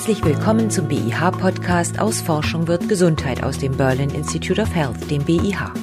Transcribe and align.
Herzlich 0.00 0.24
willkommen 0.24 0.70
zum 0.70 0.88
BIH-Podcast 0.88 1.98
aus 1.98 2.22
Forschung 2.22 2.66
wird 2.66 2.88
Gesundheit 2.88 3.42
aus 3.42 3.58
dem 3.58 3.76
Berlin 3.76 4.08
Institute 4.08 4.58
of 4.58 4.74
Health, 4.74 5.10
dem 5.10 5.22
BIH. 5.22 5.74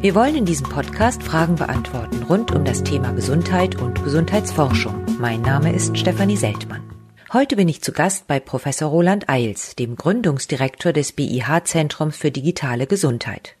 Wir 0.00 0.14
wollen 0.14 0.36
in 0.36 0.44
diesem 0.44 0.68
Podcast 0.68 1.24
Fragen 1.24 1.56
beantworten 1.56 2.22
rund 2.22 2.54
um 2.54 2.64
das 2.64 2.84
Thema 2.84 3.10
Gesundheit 3.10 3.82
und 3.82 4.04
Gesundheitsforschung. 4.04 4.94
Mein 5.18 5.42
Name 5.42 5.72
ist 5.72 5.98
Stefanie 5.98 6.36
Seltmann. 6.36 6.88
Heute 7.32 7.56
bin 7.56 7.68
ich 7.68 7.82
zu 7.82 7.90
Gast 7.90 8.28
bei 8.28 8.38
Professor 8.38 8.88
Roland 8.88 9.28
Eils, 9.28 9.74
dem 9.74 9.96
Gründungsdirektor 9.96 10.92
des 10.92 11.10
BIH-Zentrums 11.10 12.16
für 12.16 12.30
digitale 12.30 12.86
Gesundheit. 12.86 13.56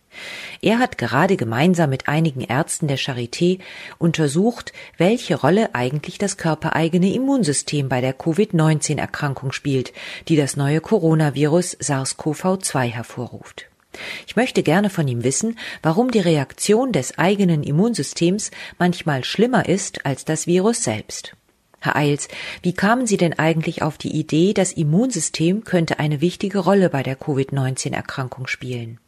Er 0.60 0.78
hat 0.78 0.98
gerade 0.98 1.36
gemeinsam 1.36 1.90
mit 1.90 2.08
einigen 2.08 2.40
Ärzten 2.40 2.88
der 2.88 2.98
Charité 2.98 3.58
untersucht, 3.98 4.72
welche 4.96 5.34
Rolle 5.34 5.74
eigentlich 5.74 6.18
das 6.18 6.36
körpereigene 6.36 7.12
Immunsystem 7.12 7.88
bei 7.88 8.00
der 8.00 8.12
Covid-19-Erkrankung 8.12 9.52
spielt, 9.52 9.92
die 10.28 10.36
das 10.36 10.56
neue 10.56 10.80
Coronavirus 10.80 11.78
SARS-CoV-2 11.80 12.84
hervorruft. 12.86 13.66
Ich 14.26 14.36
möchte 14.36 14.62
gerne 14.62 14.90
von 14.90 15.06
ihm 15.06 15.24
wissen, 15.24 15.58
warum 15.82 16.10
die 16.10 16.20
Reaktion 16.20 16.92
des 16.92 17.18
eigenen 17.18 17.62
Immunsystems 17.62 18.50
manchmal 18.78 19.24
schlimmer 19.24 19.68
ist 19.68 20.06
als 20.06 20.24
das 20.24 20.46
Virus 20.46 20.82
selbst. 20.82 21.36
Herr 21.80 21.96
Eils, 21.96 22.28
wie 22.62 22.74
kamen 22.74 23.06
Sie 23.06 23.16
denn 23.16 23.38
eigentlich 23.38 23.82
auf 23.82 23.98
die 23.98 24.12
Idee, 24.12 24.54
das 24.54 24.72
Immunsystem 24.72 25.64
könnte 25.64 25.98
eine 25.98 26.20
wichtige 26.20 26.60
Rolle 26.60 26.88
bei 26.90 27.02
der 27.02 27.16
Covid-19-Erkrankung 27.16 28.46
spielen? 28.46 29.00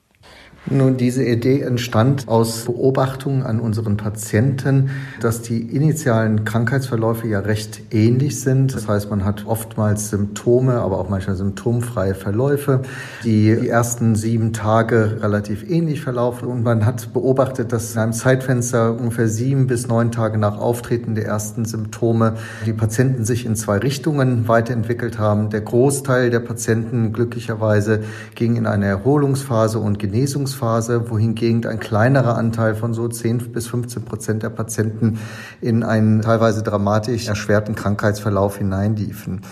Nun, 0.70 0.96
diese 0.96 1.22
Idee 1.22 1.60
entstand 1.60 2.26
aus 2.26 2.64
Beobachtungen 2.64 3.42
an 3.42 3.60
unseren 3.60 3.98
Patienten, 3.98 4.88
dass 5.20 5.42
die 5.42 5.60
initialen 5.60 6.46
Krankheitsverläufe 6.46 7.28
ja 7.28 7.40
recht 7.40 7.82
ähnlich 7.92 8.40
sind. 8.40 8.74
Das 8.74 8.88
heißt, 8.88 9.10
man 9.10 9.26
hat 9.26 9.44
oftmals 9.44 10.08
Symptome, 10.08 10.80
aber 10.80 10.98
auch 10.98 11.10
manchmal 11.10 11.36
symptomfreie 11.36 12.14
Verläufe, 12.14 12.80
die 13.24 13.54
die 13.54 13.68
ersten 13.68 14.14
sieben 14.14 14.54
Tage 14.54 15.18
relativ 15.20 15.68
ähnlich 15.68 16.00
verlaufen. 16.00 16.48
Und 16.48 16.62
man 16.62 16.86
hat 16.86 17.12
beobachtet, 17.12 17.70
dass 17.70 17.92
in 17.92 18.00
einem 18.00 18.12
Zeitfenster 18.14 18.98
ungefähr 18.98 19.28
sieben 19.28 19.66
bis 19.66 19.86
neun 19.86 20.12
Tage 20.12 20.38
nach 20.38 20.56
Auftreten 20.56 21.14
der 21.14 21.26
ersten 21.26 21.66
Symptome 21.66 22.36
die 22.64 22.72
Patienten 22.72 23.26
sich 23.26 23.44
in 23.44 23.54
zwei 23.54 23.76
Richtungen 23.76 24.48
weiterentwickelt 24.48 25.18
haben. 25.18 25.50
Der 25.50 25.60
Großteil 25.60 26.30
der 26.30 26.40
Patienten 26.40 27.12
glücklicherweise 27.12 28.00
ging 28.34 28.56
in 28.56 28.66
eine 28.66 28.86
Erholungsphase 28.86 29.78
und 29.78 29.98
Genesungsphase 29.98 30.53
Übergangsphase, 30.54 31.10
wohingegen 31.10 31.66
ein 31.66 31.80
kleinerer 31.80 32.36
Anteil 32.36 32.74
von 32.74 32.94
so 32.94 33.08
10 33.08 33.52
bis 33.52 33.66
15 33.66 34.04
Prozent 34.04 34.42
der 34.42 34.50
Patienten 34.50 35.18
in 35.60 35.82
einen 35.82 36.22
teilweise 36.22 36.62
dramatisch 36.62 37.28
erschwerten 37.28 37.74
Krankheitsverlauf 37.74 38.58
hineinliefen. 38.58 39.42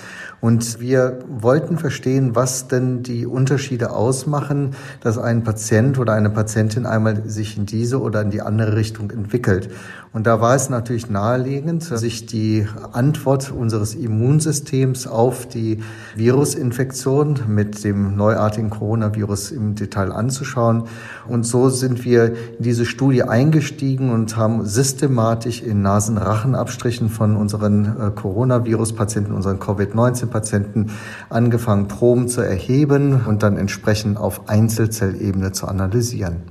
Und 0.42 0.80
wir 0.80 1.20
wollten 1.28 1.78
verstehen, 1.78 2.34
was 2.34 2.66
denn 2.66 3.04
die 3.04 3.26
Unterschiede 3.26 3.92
ausmachen, 3.92 4.74
dass 5.00 5.16
ein 5.16 5.44
Patient 5.44 6.00
oder 6.00 6.14
eine 6.14 6.30
Patientin 6.30 6.84
einmal 6.84 7.22
sich 7.30 7.56
in 7.56 7.64
diese 7.64 8.00
oder 8.00 8.22
in 8.22 8.32
die 8.32 8.42
andere 8.42 8.74
Richtung 8.74 9.12
entwickelt. 9.12 9.70
Und 10.12 10.26
da 10.26 10.42
war 10.42 10.54
es 10.54 10.68
natürlich 10.68 11.08
naheliegend, 11.08 11.84
sich 11.84 12.26
die 12.26 12.66
Antwort 12.92 13.50
unseres 13.50 13.94
Immunsystems 13.94 15.06
auf 15.06 15.46
die 15.46 15.78
Virusinfektion 16.16 17.38
mit 17.46 17.82
dem 17.82 18.16
neuartigen 18.16 18.68
Coronavirus 18.68 19.52
im 19.52 19.74
Detail 19.74 20.12
anzuschauen. 20.12 20.84
Und 21.28 21.46
so 21.46 21.70
sind 21.70 22.04
wir 22.04 22.34
in 22.58 22.64
diese 22.64 22.84
Studie 22.84 23.22
eingestiegen 23.22 24.10
und 24.10 24.36
haben 24.36 24.66
systematisch 24.66 25.62
in 25.62 25.80
Nasenrachenabstrichen 25.80 27.08
von 27.08 27.36
unseren 27.36 27.84
äh, 27.84 28.10
Coronavirus-Patienten, 28.10 29.32
unseren 29.32 29.60
Covid-19 29.60 30.31
Patienten 30.32 30.90
angefangen, 31.28 31.88
Proben 31.88 32.28
zu 32.28 32.40
erheben 32.40 33.24
und 33.26 33.42
dann 33.42 33.56
entsprechend 33.56 34.16
auf 34.16 34.48
Einzelzellebene 34.48 35.52
zu 35.52 35.68
analysieren. 35.68 36.42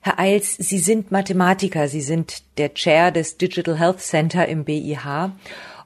Herr 0.00 0.18
Eils, 0.18 0.56
Sie 0.58 0.78
sind 0.78 1.12
Mathematiker, 1.12 1.86
Sie 1.86 2.00
sind 2.00 2.42
der 2.56 2.72
Chair 2.72 3.10
des 3.10 3.36
Digital 3.36 3.78
Health 3.78 4.00
Center 4.00 4.48
im 4.48 4.64
BIH 4.64 5.32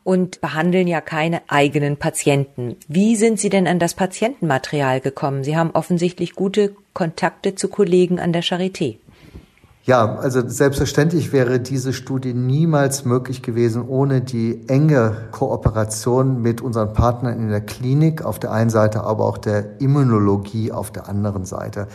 und 0.04 0.40
behandeln 0.40 0.86
ja 0.86 1.00
keine 1.00 1.42
eigenen 1.48 1.96
Patienten. 1.96 2.76
Wie 2.86 3.16
sind 3.16 3.40
Sie 3.40 3.48
denn 3.48 3.66
an 3.66 3.80
das 3.80 3.94
Patientenmaterial 3.94 5.00
gekommen? 5.00 5.42
Sie 5.42 5.56
haben 5.56 5.70
offensichtlich 5.72 6.34
gute 6.34 6.76
Kontakte 6.92 7.56
zu 7.56 7.68
Kollegen 7.68 8.20
an 8.20 8.32
der 8.32 8.44
Charité. 8.44 8.98
Ja, 9.86 10.14
also 10.16 10.48
selbstverständlich 10.48 11.34
wäre 11.34 11.60
diese 11.60 11.92
Studie 11.92 12.32
niemals 12.32 13.04
möglich 13.04 13.42
gewesen 13.42 13.86
ohne 13.86 14.22
die 14.22 14.66
enge 14.66 15.28
Kooperation 15.30 16.40
mit 16.40 16.62
unseren 16.62 16.94
Partnern 16.94 17.38
in 17.38 17.50
der 17.50 17.60
Klinik 17.60 18.24
auf 18.24 18.38
der 18.38 18.52
einen 18.52 18.70
Seite, 18.70 19.04
aber 19.04 19.26
auch 19.26 19.36
der 19.36 19.82
Immunologie 19.82 20.72
auf 20.72 20.90
der 20.90 21.06
anderen 21.06 21.44
Seite. 21.44 21.88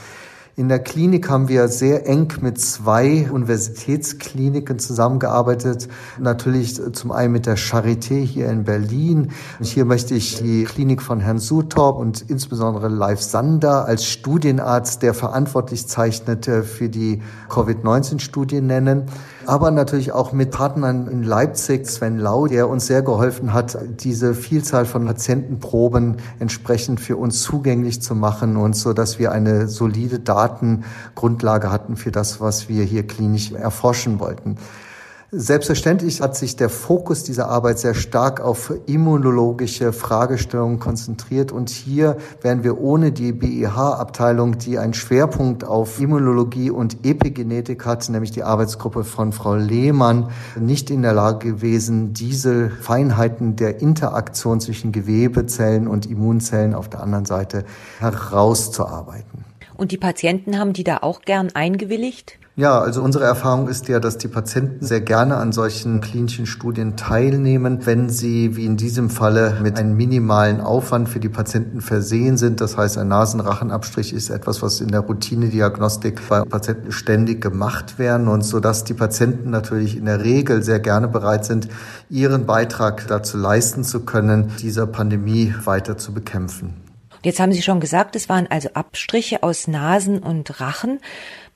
In 0.59 0.67
der 0.67 0.79
Klinik 0.79 1.29
haben 1.29 1.47
wir 1.47 1.69
sehr 1.69 2.05
eng 2.05 2.33
mit 2.41 2.59
zwei 2.59 3.31
Universitätskliniken 3.31 4.77
zusammengearbeitet. 4.77 5.87
Natürlich 6.19 6.77
zum 6.91 7.13
einen 7.13 7.31
mit 7.31 7.45
der 7.45 7.57
Charité 7.57 8.19
hier 8.19 8.49
in 8.49 8.65
Berlin. 8.65 9.31
Und 9.57 9.65
hier 9.65 9.85
möchte 9.85 10.15
ich 10.15 10.35
die 10.43 10.65
Klinik 10.65 11.01
von 11.01 11.21
Herrn 11.21 11.39
Sutorp 11.39 11.97
und 11.97 12.25
insbesondere 12.27 12.89
Live 12.89 13.21
Sander 13.21 13.85
als 13.85 14.03
Studienarzt, 14.03 15.01
der 15.01 15.13
verantwortlich 15.13 15.87
zeichnete 15.87 16.63
für 16.63 16.89
die 16.89 17.21
Covid-19-Studie 17.47 18.59
nennen 18.59 19.05
aber 19.49 19.71
natürlich 19.71 20.11
auch 20.11 20.31
mit 20.31 20.51
Partnern 20.51 21.07
in 21.07 21.23
Leipzig, 21.23 21.87
Sven 21.87 22.19
Lau, 22.19 22.45
der 22.45 22.69
uns 22.69 22.85
sehr 22.85 23.01
geholfen 23.01 23.51
hat, 23.51 23.79
diese 23.99 24.35
Vielzahl 24.35 24.85
von 24.85 25.07
Patientenproben 25.07 26.17
entsprechend 26.37 26.99
für 26.99 27.17
uns 27.17 27.41
zugänglich 27.41 27.99
zu 27.99 28.13
machen 28.13 28.57
und 28.57 28.75
so, 28.75 28.93
dass 28.93 29.17
wir 29.17 29.31
eine 29.31 29.67
solide 29.67 30.19
Datengrundlage 30.19 31.71
hatten 31.71 31.95
für 31.95 32.11
das, 32.11 32.39
was 32.39 32.69
wir 32.69 32.83
hier 32.83 33.07
klinisch 33.07 33.51
erforschen 33.51 34.19
wollten. 34.19 34.57
Selbstverständlich 35.31 36.21
hat 36.21 36.35
sich 36.35 36.55
der 36.55 36.69
Fokus 36.69 37.23
dieser 37.23 37.49
Arbeit 37.49 37.77
sehr 37.77 37.93
stark 37.93 38.41
auf 38.41 38.73
immunologische 38.87 39.93
Fragestellungen 39.93 40.79
konzentriert 40.79 41.51
und 41.51 41.69
hier 41.69 42.17
wären 42.41 42.63
wir 42.63 42.79
ohne 42.79 43.11
die 43.11 43.31
BIH-Abteilung, 43.31 44.57
die 44.57 44.79
einen 44.79 44.95
Schwerpunkt 44.95 45.63
auf 45.63 46.01
Immunologie 46.01 46.71
und 46.71 47.05
Epigenetik 47.05 47.85
hat, 47.85 48.09
nämlich 48.09 48.31
die 48.31 48.41
Arbeitsgruppe 48.41 49.03
von 49.03 49.31
Frau 49.31 49.53
Lehmann, 49.53 50.31
nicht 50.59 50.89
in 50.89 51.03
der 51.03 51.13
Lage 51.13 51.51
gewesen, 51.51 52.13
diese 52.13 52.71
Feinheiten 52.71 53.55
der 53.55 53.81
Interaktion 53.81 54.59
zwischen 54.59 54.91
Gewebezellen 54.91 55.87
und 55.87 56.07
Immunzellen 56.07 56.73
auf 56.73 56.89
der 56.89 57.03
anderen 57.03 57.25
Seite 57.25 57.65
herauszuarbeiten. 57.99 59.45
Und 59.77 59.91
die 59.91 59.97
Patienten 59.97 60.57
haben 60.57 60.73
die 60.73 60.83
da 60.83 60.97
auch 60.97 61.21
gern 61.21 61.51
eingewilligt? 61.53 62.39
Ja, 62.59 62.77
also 62.77 63.01
unsere 63.01 63.23
Erfahrung 63.23 63.69
ist 63.69 63.87
ja, 63.87 64.01
dass 64.01 64.17
die 64.17 64.27
Patienten 64.27 64.85
sehr 64.85 64.99
gerne 64.99 65.37
an 65.37 65.53
solchen 65.53 66.01
klinischen 66.01 66.45
Studien 66.45 66.97
teilnehmen, 66.97 67.85
wenn 67.85 68.09
sie, 68.09 68.57
wie 68.57 68.65
in 68.65 68.75
diesem 68.75 69.09
Falle, 69.09 69.57
mit 69.63 69.79
einem 69.79 69.95
minimalen 69.95 70.59
Aufwand 70.59 71.07
für 71.07 71.21
die 71.21 71.29
Patienten 71.29 71.79
versehen 71.79 72.35
sind. 72.35 72.59
Das 72.59 72.75
heißt, 72.75 72.97
ein 72.97 73.07
Nasenrachenabstrich 73.07 74.11
ist 74.11 74.29
etwas, 74.29 74.61
was 74.61 74.81
in 74.81 74.89
der 74.89 74.99
Routinediagnostik 74.99 76.19
bei 76.27 76.41
Patienten 76.41 76.91
ständig 76.91 77.39
gemacht 77.39 77.97
werden 77.97 78.27
und 78.27 78.41
so 78.41 78.59
dass 78.59 78.83
die 78.83 78.93
Patienten 78.93 79.51
natürlich 79.51 79.95
in 79.95 80.03
der 80.03 80.25
Regel 80.25 80.61
sehr 80.61 80.81
gerne 80.81 81.07
bereit 81.07 81.45
sind, 81.45 81.69
ihren 82.09 82.45
Beitrag 82.45 83.07
dazu 83.07 83.37
leisten 83.37 83.85
zu 83.85 84.01
können, 84.01 84.51
dieser 84.59 84.85
Pandemie 84.85 85.55
weiter 85.63 85.97
zu 85.97 86.13
bekämpfen. 86.13 86.73
Jetzt 87.21 87.41
haben 87.41 87.51
Sie 87.51 87.61
schon 87.61 87.81
gesagt, 87.81 88.15
es 88.15 88.29
waren 88.29 88.47
also 88.49 88.69
Abstriche 88.73 89.43
aus 89.43 89.67
Nasen 89.67 90.19
und 90.19 90.61
Rachen. 90.61 90.99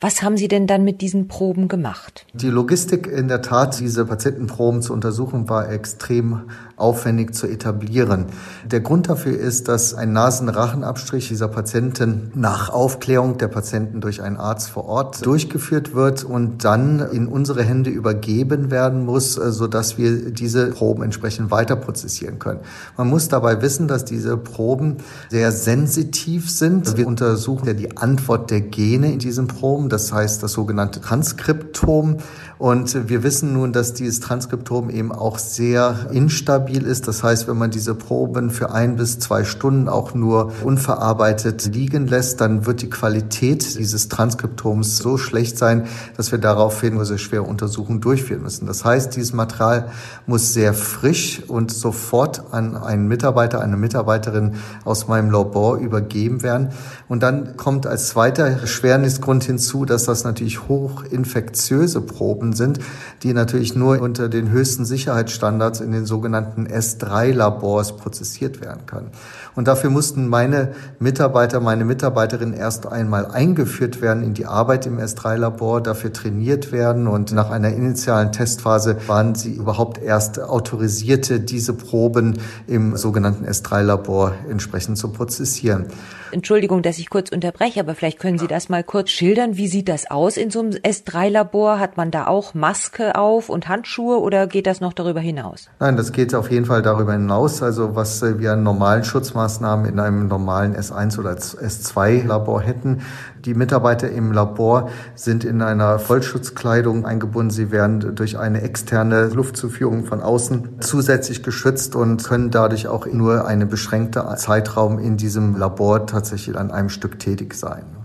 Was 0.04 0.22
haben 0.22 0.36
Sie 0.36 0.50
denn 0.50 0.68
dann 0.68 0.84
mit 0.84 1.00
diesen 1.00 1.30
Proben 1.30 1.70
gemacht? 1.70 2.26
Die 2.34 2.50
Logistik 2.50 3.08
in 3.08 3.30
der 3.30 3.42
Tat, 3.42 3.80
diese 3.80 4.04
Patientenproben 4.04 4.82
zu 4.82 4.92
untersuchen, 4.92 5.48
war 5.48 5.72
extrem 5.72 6.42
aufwendig 6.76 7.34
zu 7.34 7.48
etablieren. 7.48 8.26
Der 8.66 8.82
Grund 8.82 9.08
dafür 9.08 9.40
ist, 9.40 9.70
dass 9.70 9.94
ein 9.94 10.12
Nasenrachenabstrich 10.12 11.30
dieser 11.30 11.48
Patienten 11.48 12.32
nach 12.36 12.70
Aufklärung 12.70 13.38
der 13.38 13.48
Patienten 13.48 14.02
durch 14.02 14.22
einen 14.22 14.36
Arzt 14.36 14.72
vor 14.72 14.90
Ort 14.90 15.26
durchgeführt 15.26 15.96
wird 15.96 16.26
und 16.26 16.66
dann 16.66 17.00
in 17.00 17.28
unsere 17.28 17.64
Hände 17.64 17.90
übergeben 17.90 18.72
werden 18.72 19.06
muss, 19.06 19.38
äh, 19.38 19.54
sodass 19.54 19.98
wir 19.98 20.32
diese 20.32 20.72
Proben 20.72 21.04
entsprechend 21.04 21.50
weiter 21.50 21.78
prozessieren 21.78 22.40
können. 22.40 22.60
Man 22.98 23.08
muss 23.08 23.30
dabei 23.30 23.62
wissen, 23.62 23.88
dass 23.88 24.04
diese 24.04 24.36
Proben 24.36 24.98
sehr 25.30 25.54
sensitiv 25.54 26.52
sind. 26.52 26.98
Wir 26.98 27.08
untersuchen 27.08 27.68
ja 27.68 27.74
die 27.74 27.96
Antwort 27.96 28.52
der 28.52 28.60
Gene 28.60 29.14
in 29.14 29.20
diesen 29.20 29.48
Proben 29.48 29.93
das 29.94 30.12
heißt 30.12 30.44
das 30.44 30.54
sogenannte 30.54 31.00
Transkriptom. 31.00 32.18
Und 32.64 33.10
wir 33.10 33.24
wissen 33.24 33.52
nun, 33.52 33.74
dass 33.74 33.92
dieses 33.92 34.22
Transkriptom 34.22 34.90
eben 34.90 35.12
auch 35.12 35.38
sehr 35.38 36.08
instabil 36.14 36.86
ist. 36.86 37.10
Das 37.10 37.22
heißt, 37.22 37.50
wenn 37.50 37.58
man 37.58 37.72
diese 37.72 37.94
Proben 37.94 38.52
für 38.52 38.72
ein 38.72 38.96
bis 38.96 39.20
zwei 39.20 39.44
Stunden 39.44 39.90
auch 39.90 40.14
nur 40.14 40.54
unverarbeitet 40.64 41.66
liegen 41.76 42.08
lässt, 42.08 42.40
dann 42.40 42.66
wird 42.66 42.82
die 42.82 42.90
Qualität 42.90 43.78
dieses 43.78 44.08
Transkriptoms 44.08 44.98
so 44.98 45.18
schlecht 45.18 45.58
sein, 45.58 45.88
dass 46.16 46.32
wir 46.32 46.40
daraufhin 46.40 46.94
nur 46.94 47.04
sehr 47.04 47.18
schwer 47.18 47.46
Untersuchungen 47.46 48.00
durchführen 48.00 48.44
müssen. 48.44 48.66
Das 48.66 48.86
heißt, 48.86 49.14
dieses 49.18 49.34
Material 49.34 49.90
muss 50.26 50.54
sehr 50.54 50.74
frisch 50.74 51.42
und 51.46 51.70
sofort 51.70 52.54
an 52.54 52.78
einen 52.78 53.10
Mitarbeiter, 53.10 53.60
eine 53.60 53.76
Mitarbeiterin 53.76 54.54
aus 54.86 55.10
meinem 55.10 55.32
Labor 55.32 55.80
übergeben 55.80 56.44
werden. 56.44 56.70
Und 57.10 57.24
dann 57.24 57.58
kommt 57.58 57.88
als 57.88 58.08
zweiter 58.08 58.66
Schwernisgrund 58.66 59.44
hinzu, 59.44 59.84
dass 59.84 60.06
das 60.06 60.24
natürlich 60.24 60.70
hochinfektiöse 60.70 62.00
Proben 62.00 62.53
sind, 62.56 62.80
die 63.24 63.34
natürlich 63.34 63.76
nur 63.76 64.00
unter 64.00 64.30
den 64.30 64.50
höchsten 64.50 64.86
Sicherheitsstandards 64.86 65.82
in 65.82 65.92
den 65.92 66.06
sogenannten 66.06 66.68
S3-Labors 66.68 67.98
prozessiert 67.98 68.62
werden 68.62 68.86
können. 68.86 69.12
Und 69.56 69.68
dafür 69.68 69.90
mussten 69.90 70.28
meine 70.28 70.74
Mitarbeiter, 71.00 71.60
meine 71.60 71.86
Mitarbeiterin 71.86 72.54
erst 72.54 72.88
einmal 72.88 73.28
eingeführt 73.28 74.02
werden 74.02 74.24
in 74.24 74.34
die 74.34 74.46
Arbeit 74.46 74.86
im 74.86 75.00
S3-Labor, 75.00 75.82
dafür 75.82 76.12
trainiert 76.12 76.72
werden 76.72 77.08
und 77.08 77.32
nach 77.34 77.52
einer 77.52 77.70
initialen 77.70 78.32
Testphase 78.32 78.98
waren 79.08 79.36
sie 79.36 79.54
überhaupt 79.54 80.02
erst 80.02 80.40
autorisierte, 80.40 81.40
diese 81.40 81.74
Proben 81.74 82.40
im 82.68 82.98
sogenannten 82.98 83.46
S3-Labor 83.46 84.34
entsprechend 84.50 84.98
zu 84.98 85.10
prozessieren. 85.10 85.86
Entschuldigung, 86.32 86.82
dass 86.82 86.98
ich 86.98 87.12
kurz 87.12 87.30
unterbreche, 87.30 87.80
aber 87.80 87.94
vielleicht 87.94 88.18
können 88.18 88.40
Sie 88.40 88.48
das 88.48 88.68
mal 88.68 88.84
kurz 88.84 89.12
schildern. 89.12 89.56
Wie 89.56 89.68
sieht 89.68 89.88
das 89.88 90.10
aus 90.10 90.36
in 90.36 90.50
so 90.50 90.62
einem 90.62 90.72
S3-Labor? 90.72 91.80
Hat 91.80 91.96
man 91.96 92.10
da 92.10 92.26
auch 92.26 92.56
Maske 92.56 93.16
auf 93.16 93.50
und 93.50 93.68
Handschuhe 93.68 94.20
oder 94.20 94.48
geht 94.48 94.66
das 94.66 94.82
noch 94.82 94.94
darüber 94.94 95.20
hinaus? 95.20 95.70
Nein, 95.80 95.96
das 95.96 96.12
geht 96.12 96.34
auf 96.34 96.50
jeden 96.50 96.66
Fall 96.66 96.82
darüber 96.82 97.12
hinaus. 97.12 97.62
Also 97.62 97.96
was 97.96 98.24
wir 98.24 98.54
an 98.54 98.64
normalen 98.64 99.04
Schutzmaßnahmen 99.04 99.43
in 99.86 100.00
einem 100.00 100.28
normalen 100.28 100.76
S1 100.76 101.20
oder 101.20 101.32
S2-Labor 101.32 102.62
hätten, 102.62 103.02
die 103.46 103.54
Mitarbeiter 103.54 104.10
im 104.10 104.32
Labor 104.32 104.90
sind 105.16 105.44
in 105.44 105.62
einer 105.62 106.00
Vollschutzkleidung 106.00 107.06
eingebunden. 107.06 107.52
Sie 107.52 107.72
werden 107.72 108.16
durch 108.16 108.38
eine 108.38 108.62
externe 108.62 109.28
Luftzuführung 109.28 110.06
von 110.06 110.22
außen 110.22 110.80
zusätzlich 110.80 111.44
geschützt 111.44 111.96
und 111.96 112.24
können 112.24 112.52
dadurch 112.52 112.88
auch 112.88 113.06
nur 113.06 113.48
eine 113.48 113.66
beschränkte 113.66 114.26
Zeitraum 114.38 115.00
in 115.00 115.18
diesem 115.18 115.58
Labor 115.58 116.06
tatsächlich 116.06 116.58
an 116.58 116.72
einem 116.72 116.90
Stück 116.90 117.20
tätig 117.20 117.54
sein 117.54 118.03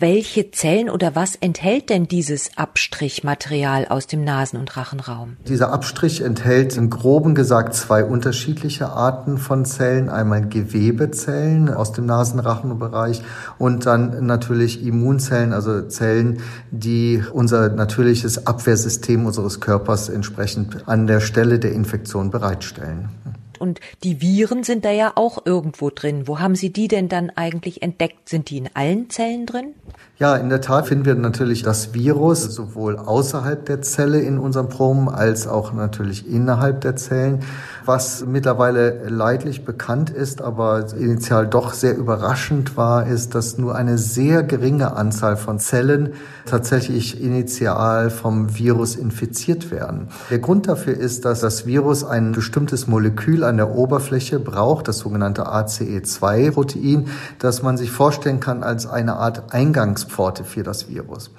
welche 0.00 0.50
Zellen 0.52 0.90
oder 0.90 1.16
was 1.16 1.34
enthält 1.34 1.90
denn 1.90 2.06
dieses 2.06 2.56
Abstrichmaterial 2.56 3.86
aus 3.88 4.06
dem 4.06 4.22
Nasen- 4.22 4.58
und 4.58 4.76
Rachenraum? 4.76 5.36
Dieser 5.48 5.72
Abstrich 5.72 6.20
enthält 6.20 6.76
in 6.76 6.88
groben 6.88 7.34
gesagt 7.34 7.74
zwei 7.74 8.04
unterschiedliche 8.04 8.90
Arten 8.90 9.38
von 9.38 9.64
Zellen. 9.64 10.08
Einmal 10.08 10.48
Gewebezellen 10.48 11.68
aus 11.68 11.92
dem 11.92 12.06
Nasenrachenbereich 12.06 13.22
und 13.58 13.86
dann 13.86 14.24
natürlich 14.26 14.84
Immunzellen, 14.84 15.52
also 15.52 15.82
Zellen, 15.82 16.38
die 16.70 17.22
unser 17.32 17.68
natürliches 17.70 18.46
Abwehrsystem 18.46 19.26
unseres 19.26 19.60
Körpers 19.60 20.08
entsprechend 20.08 20.88
an 20.88 21.06
der 21.06 21.20
Stelle 21.20 21.58
der 21.58 21.72
Infektion 21.72 22.30
bereitstellen. 22.30 23.08
Und 23.58 23.80
die 24.04 24.20
Viren 24.20 24.64
sind 24.64 24.84
da 24.84 24.90
ja 24.90 25.12
auch 25.14 25.44
irgendwo 25.44 25.90
drin. 25.90 26.26
Wo 26.26 26.38
haben 26.38 26.54
Sie 26.54 26.72
die 26.72 26.88
denn 26.88 27.08
dann 27.08 27.30
eigentlich 27.30 27.82
entdeckt? 27.82 28.28
Sind 28.28 28.50
die 28.50 28.58
in 28.58 28.70
allen 28.74 29.10
Zellen 29.10 29.46
drin? 29.46 29.74
Ja, 30.18 30.36
in 30.36 30.48
der 30.48 30.60
Tat 30.60 30.88
finden 30.88 31.04
wir 31.04 31.14
natürlich 31.14 31.62
das 31.62 31.94
Virus 31.94 32.42
sowohl 32.42 32.96
außerhalb 32.96 33.64
der 33.66 33.82
Zelle 33.82 34.20
in 34.20 34.38
unserem 34.38 34.68
Proben 34.68 35.08
als 35.08 35.46
auch 35.46 35.72
natürlich 35.72 36.28
innerhalb 36.28 36.80
der 36.80 36.96
Zellen. 36.96 37.44
Was 37.88 38.26
mittlerweile 38.26 39.08
leidlich 39.08 39.64
bekannt 39.64 40.10
ist, 40.10 40.42
aber 40.42 40.92
initial 40.92 41.46
doch 41.46 41.72
sehr 41.72 41.96
überraschend 41.96 42.76
war, 42.76 43.06
ist, 43.06 43.34
dass 43.34 43.56
nur 43.56 43.76
eine 43.76 43.96
sehr 43.96 44.42
geringe 44.42 44.94
Anzahl 44.94 45.38
von 45.38 45.58
Zellen 45.58 46.12
tatsächlich 46.44 47.22
initial 47.22 48.10
vom 48.10 48.58
Virus 48.58 48.94
infiziert 48.94 49.70
werden. 49.70 50.08
Der 50.28 50.38
Grund 50.38 50.68
dafür 50.68 50.98
ist, 50.98 51.24
dass 51.24 51.40
das 51.40 51.64
Virus 51.64 52.04
ein 52.04 52.32
bestimmtes 52.32 52.88
Molekül 52.88 53.42
an 53.42 53.56
der 53.56 53.70
Oberfläche 53.70 54.38
braucht, 54.38 54.86
das 54.86 54.98
sogenannte 54.98 55.46
ACE2-Protein, 55.46 57.08
das 57.38 57.62
man 57.62 57.78
sich 57.78 57.90
vorstellen 57.90 58.38
kann 58.38 58.64
als 58.64 58.86
eine 58.86 59.14
Art 59.14 59.54
Eingangspforte 59.54 60.44
für 60.44 60.62
das 60.62 60.90
Virus. 60.90 61.30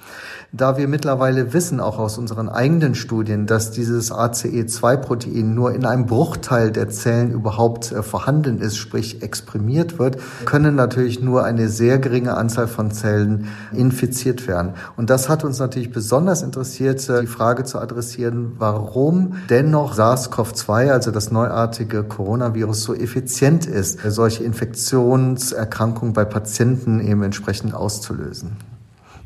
Da 0.52 0.76
wir 0.76 0.88
mittlerweile 0.88 1.52
wissen, 1.52 1.78
auch 1.78 2.00
aus 2.00 2.18
unseren 2.18 2.48
eigenen 2.48 2.96
Studien, 2.96 3.46
dass 3.46 3.70
dieses 3.70 4.10
ACE2-Protein 4.10 5.54
nur 5.54 5.72
in 5.72 5.86
einem 5.86 6.06
Bruchteil 6.06 6.72
der 6.72 6.88
Zellen 6.88 7.30
überhaupt 7.30 7.92
äh, 7.92 8.02
vorhanden 8.02 8.58
ist, 8.58 8.76
sprich 8.76 9.22
exprimiert 9.22 10.00
wird, 10.00 10.18
können 10.46 10.74
natürlich 10.74 11.22
nur 11.22 11.44
eine 11.44 11.68
sehr 11.68 12.00
geringe 12.00 12.36
Anzahl 12.36 12.66
von 12.66 12.90
Zellen 12.90 13.46
infiziert 13.72 14.48
werden. 14.48 14.74
Und 14.96 15.08
das 15.08 15.28
hat 15.28 15.44
uns 15.44 15.60
natürlich 15.60 15.92
besonders 15.92 16.42
interessiert, 16.42 17.08
äh, 17.08 17.20
die 17.20 17.28
Frage 17.28 17.62
zu 17.62 17.78
adressieren, 17.78 18.54
warum 18.58 19.34
dennoch 19.50 19.94
SARS-CoV-2, 19.94 20.90
also 20.90 21.12
das 21.12 21.30
neuartige 21.30 22.02
Coronavirus, 22.02 22.82
so 22.82 22.94
effizient 22.94 23.66
ist, 23.66 24.00
solche 24.04 24.42
Infektionserkrankungen 24.42 26.12
bei 26.12 26.24
Patienten 26.24 26.98
eben 26.98 27.22
entsprechend 27.22 27.72
auszulösen. 27.72 28.56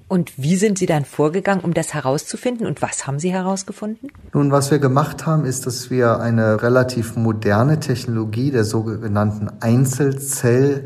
Und 0.06 0.32
wie 0.36 0.56
sind 0.56 0.78
Sie 0.78 0.86
dann 0.86 1.04
vorgegangen, 1.04 1.64
um 1.64 1.72
das 1.72 1.94
herauszufinden? 1.94 2.66
Und 2.66 2.82
was 2.82 3.06
haben 3.06 3.18
Sie 3.18 3.32
herausgefunden? 3.32 4.10
Nun, 4.32 4.50
was 4.52 4.70
wir 4.70 4.78
gemacht 4.78 5.24
haben, 5.26 5.44
ist, 5.44 5.66
dass 5.66 5.90
wir 5.90 6.20
eine 6.20 6.62
relativ 6.62 7.16
moderne 7.16 7.80
Technologie 7.80 8.50
der 8.50 8.64
sogenannten 8.64 9.50
Einzelzell 9.60 10.84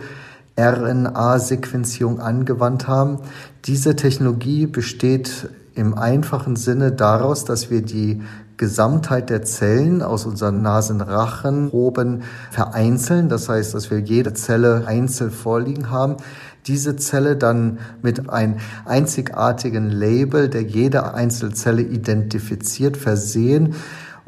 RNA-Sequenzierung 0.58 2.20
angewandt 2.20 2.86
haben. 2.86 3.18
Diese 3.64 3.96
Technologie 3.96 4.66
besteht 4.66 5.48
im 5.74 5.94
einfachen 5.94 6.56
Sinne 6.56 6.92
daraus, 6.92 7.44
dass 7.44 7.70
wir 7.70 7.82
die 7.82 8.22
Gesamtheit 8.56 9.30
der 9.30 9.42
Zellen 9.42 10.02
aus 10.02 10.26
unseren 10.26 10.62
Nasenrachenproben 10.62 12.24
vereinzeln. 12.50 13.28
Das 13.28 13.48
heißt, 13.48 13.72
dass 13.74 13.90
wir 13.90 14.00
jede 14.00 14.34
Zelle 14.34 14.84
einzeln 14.86 15.30
vorliegen 15.30 15.90
haben 15.90 16.16
diese 16.68 16.96
Zelle 16.96 17.36
dann 17.36 17.78
mit 18.02 18.28
einem 18.28 18.56
einzigartigen 18.84 19.90
Label, 19.90 20.48
der 20.48 20.62
jede 20.62 21.14
Einzelzelle 21.14 21.82
identifiziert, 21.82 22.96
versehen 22.96 23.74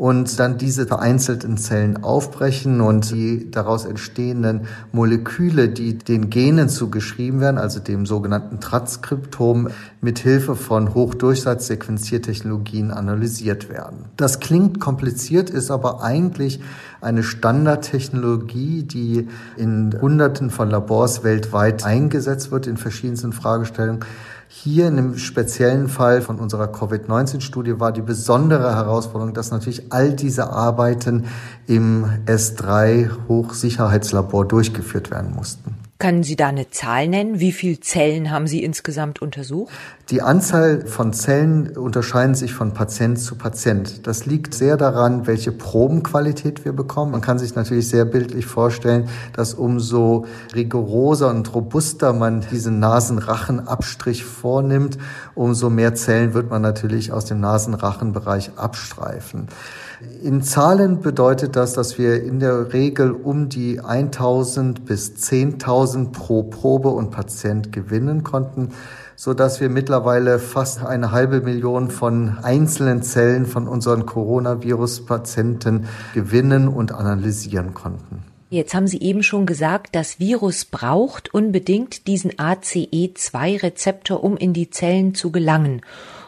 und 0.00 0.41
dann 0.41 0.56
diese 0.56 0.87
vereinzelten 0.87 1.58
Zellen 1.58 2.02
aufbrechen 2.02 2.81
und 2.81 3.11
die 3.11 3.50
daraus 3.50 3.85
entstehenden 3.85 4.62
Moleküle, 4.93 5.69
die 5.69 5.99
den 5.99 6.31
Genen 6.31 6.70
zugeschrieben 6.70 7.41
werden, 7.41 7.58
also 7.58 7.81
dem 7.81 8.06
sogenannten 8.06 8.61
Transkriptom, 8.61 9.69
mit 10.00 10.19
Hilfe 10.19 10.56
von 10.56 10.94
Hochdurchsatzsequenziertechnologien 10.94 12.93
analysiert 12.93 13.69
werden. 13.69 14.06
Das 14.17 14.41
klingt 14.41 14.81
kompliziert, 14.81 15.50
ist 15.50 15.70
aber 15.70 16.03
eigentlich 16.03 16.62
eine 17.03 17.23
Standardtechnologie, 17.23 18.85
die 18.85 19.29
in 19.58 19.94
Hunderten 20.01 20.48
von 20.48 20.70
Labors 20.70 21.24
weltweit 21.24 21.84
eingesetzt 21.84 22.51
wird 22.51 22.67
in 22.67 22.79
verschiedensten 22.79 23.34
Fragestellungen. 23.34 24.01
Hier 24.52 24.88
in 24.88 24.96
dem 24.96 25.16
speziellen 25.16 25.88
Fall 25.88 26.22
von 26.22 26.40
unserer 26.40 26.66
Covid-19-Studie 26.66 27.78
war 27.78 27.92
die 27.92 28.02
besondere 28.02 28.74
Herausforderung, 28.74 29.32
dass 29.32 29.52
natürlich 29.52 29.92
all 29.92 30.12
diese 30.12 30.50
Arbeiten 30.50 31.26
im 31.69 32.04
S3 32.26 33.28
Hochsicherheitslabor 33.28 34.48
durchgeführt 34.48 35.12
werden 35.12 35.36
mussten. 35.36 35.76
Können 36.00 36.22
Sie 36.22 36.34
da 36.34 36.48
eine 36.48 36.70
Zahl 36.70 37.08
nennen? 37.08 37.40
Wie 37.40 37.52
viele 37.52 37.78
Zellen 37.78 38.30
haben 38.30 38.46
Sie 38.46 38.64
insgesamt 38.64 39.20
untersucht? 39.20 39.70
Die 40.08 40.22
Anzahl 40.22 40.86
von 40.86 41.12
Zellen 41.12 41.76
unterscheiden 41.76 42.34
sich 42.34 42.54
von 42.54 42.72
Patient 42.72 43.20
zu 43.20 43.34
Patient. 43.34 44.06
Das 44.06 44.24
liegt 44.24 44.54
sehr 44.54 44.78
daran, 44.78 45.26
welche 45.26 45.52
Probenqualität 45.52 46.64
wir 46.64 46.72
bekommen. 46.72 47.12
Man 47.12 47.20
kann 47.20 47.38
sich 47.38 47.54
natürlich 47.54 47.90
sehr 47.90 48.06
bildlich 48.06 48.46
vorstellen, 48.46 49.10
dass 49.34 49.52
umso 49.52 50.24
rigoroser 50.54 51.28
und 51.28 51.54
robuster 51.54 52.14
man 52.14 52.46
diesen 52.50 52.78
Nasenrachenabstrich 52.80 54.24
vornimmt, 54.24 54.96
umso 55.34 55.69
mehr 55.69 55.94
Zellen 55.94 56.32
wird 56.32 56.48
man 56.48 56.62
natürlich 56.62 57.12
aus 57.12 57.26
dem 57.26 57.40
Nasenrachenbereich 57.40 58.52
abstreifen. 58.56 59.48
In 60.22 60.42
Zahlen 60.42 61.00
bedeutet 61.00 61.56
das, 61.56 61.74
dass 61.74 61.98
wir 61.98 62.22
in 62.22 62.40
der 62.40 62.72
Regel 62.72 63.10
um 63.10 63.50
die 63.50 63.80
1000 63.80 64.86
bis 64.86 65.12
10.000 65.16 66.12
pro 66.12 66.42
Probe 66.42 66.88
und 66.88 67.10
Patient 67.10 67.70
gewinnen 67.70 68.24
konnten, 68.24 68.70
so 69.14 69.34
dass 69.34 69.60
wir 69.60 69.69
mittlerweile 69.69 70.38
fast 70.38 70.82
eine 70.82 71.12
halbe 71.12 71.42
Million 71.42 71.90
von 71.90 72.38
einzelnen 72.42 73.02
Zellen 73.02 73.44
von 73.44 73.69
unseren 73.69 74.06
Coronavirus-Patienten 74.06 75.86
gewinnen 76.14 76.69
und 76.69 76.92
analysieren 76.92 77.74
konnten. 77.74 78.22
Jetzt 78.48 78.72
haben 78.72 78.86
Sie 78.86 79.00
eben 79.02 79.22
schon 79.22 79.44
gesagt, 79.44 79.94
das 79.94 80.19
Virus 80.19 80.64
braucht 80.64 81.34
unbedingt 81.34 82.06
diesen 82.06 82.32
ACE2-Rezeptor, 82.32 84.24
um 84.24 84.38
in 84.38 84.54
die 84.54 84.70
Zellen 84.70 85.14
zu 85.14 85.30
gelangen. 85.30 85.82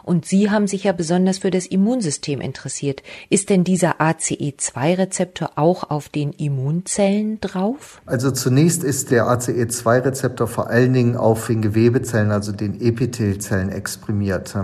Und 0.04 0.24
Sie 0.24 0.50
haben 0.50 0.66
sich 0.66 0.84
ja 0.84 0.92
besonders 0.92 1.38
für 1.38 1.50
das 1.50 1.66
Immunsystem 1.66 2.40
interessiert. 2.40 3.02
Ist 3.30 3.50
denn 3.50 3.64
dieser 3.64 4.00
ACE2-Rezeptor 4.00 5.52
auch 5.56 5.90
auf 5.90 6.08
den 6.08 6.32
Immunzellen 6.32 7.40
drauf? 7.40 8.00
Also 8.06 8.30
zunächst 8.30 8.84
ist 8.84 9.10
der 9.10 9.26
ACE2-Rezeptor 9.26 10.46
vor 10.46 10.68
allen 10.70 10.92
Dingen 10.92 11.16
auf 11.16 11.46
den 11.46 11.62
Gewebezellen, 11.62 12.30
also 12.30 12.52
den 12.52 12.80
Epithelzellen 12.80 13.68
exprimiert. 13.68 14.54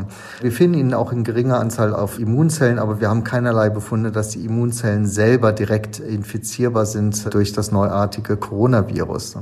Wir 0.41 0.53
finden 0.53 0.79
ihn 0.79 0.95
auch 0.95 1.13
in 1.13 1.25
geringer 1.25 1.61
Anzahl 1.61 1.95
auf 1.95 2.19
Immunzellen, 2.19 2.79
aber 2.79 3.01
wir 3.01 3.09
haben 3.09 3.25
keinerlei 3.25 3.71
Befunde, 3.71 4.11
dass 4.11 4.31
die 4.31 4.45
Immunzellen 4.45 5.07
selber 5.07 5.53
direkt 5.53 5.99
infizierbar 5.99 6.87
sind 6.87 7.33
durch 7.33 7.53
das 7.53 7.71
neuartige 7.71 8.37
Coronavirus. 8.37 9.39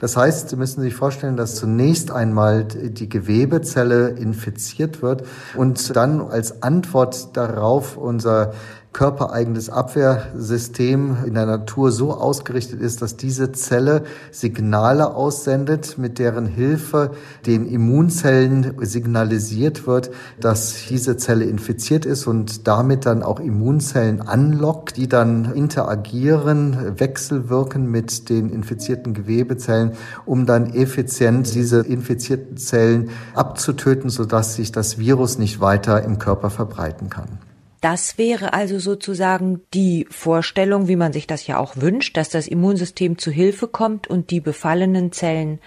Das 0.00 0.16
heißt, 0.16 0.50
Sie 0.50 0.56
müssen 0.56 0.82
sich 0.82 0.94
vorstellen, 0.94 1.36
dass 1.36 1.56
zunächst 1.56 2.10
einmal 2.10 2.64
die 2.64 3.08
Gewebezelle 3.08 4.10
infiziert 4.10 5.02
wird 5.02 5.24
und 5.54 5.94
dann 5.96 6.20
als 6.20 6.62
Antwort 6.62 7.36
darauf 7.36 7.96
unser 7.96 8.52
körpereigenes 8.92 9.70
Abwehrsystem 9.70 11.18
in 11.26 11.34
der 11.34 11.46
Natur 11.46 11.92
so 11.92 12.14
ausgerichtet 12.14 12.80
ist, 12.80 13.02
dass 13.02 13.16
diese 13.16 13.52
Zelle 13.52 14.04
Signale 14.32 15.14
aussendet, 15.14 15.98
mit 15.98 16.18
deren 16.18 16.46
Hilfe 16.46 17.12
den 17.46 17.66
Immunzellen 17.66 18.74
signalisiert 18.80 19.86
wird, 19.86 20.10
dass 20.40 20.86
diese 20.88 21.16
Zelle 21.16 21.44
infiziert 21.44 22.06
ist 22.06 22.26
und 22.26 22.66
damit 22.66 23.06
dann 23.06 23.22
auch 23.22 23.40
Immunzellen 23.40 24.20
anlockt, 24.22 24.96
die 24.96 25.08
dann 25.08 25.52
interagieren, 25.52 26.98
wechselwirken 26.98 27.90
mit 27.90 28.30
den 28.30 28.50
infizierten 28.50 29.14
Gewebezellen, 29.14 29.92
um 30.24 30.46
dann 30.46 30.72
effizient 30.74 31.54
diese 31.54 31.80
infizierten 31.80 32.56
Zellen 32.56 33.10
abzutöten, 33.34 34.10
sodass 34.10 34.56
sich 34.56 34.72
das 34.72 34.98
Virus 34.98 35.38
nicht 35.38 35.60
weiter 35.60 36.02
im 36.02 36.18
Körper 36.18 36.50
verbreiten 36.50 37.10
kann. 37.10 37.47
Das 37.80 38.18
wäre 38.18 38.54
also 38.54 38.78
sozusagen 38.78 39.60
die 39.72 40.06
Vorstellung, 40.10 40.88
wie 40.88 40.96
man 40.96 41.12
sich 41.12 41.26
das 41.26 41.46
ja 41.46 41.58
auch 41.58 41.76
wünscht, 41.76 42.16
dass 42.16 42.28
das 42.28 42.48
Immunsystem 42.48 43.18
zu 43.18 43.30
Hilfe 43.30 43.68
kommt 43.68 44.08
und 44.08 44.30
die 44.30 44.40
befallenen 44.40 45.12
Zellen 45.12 45.60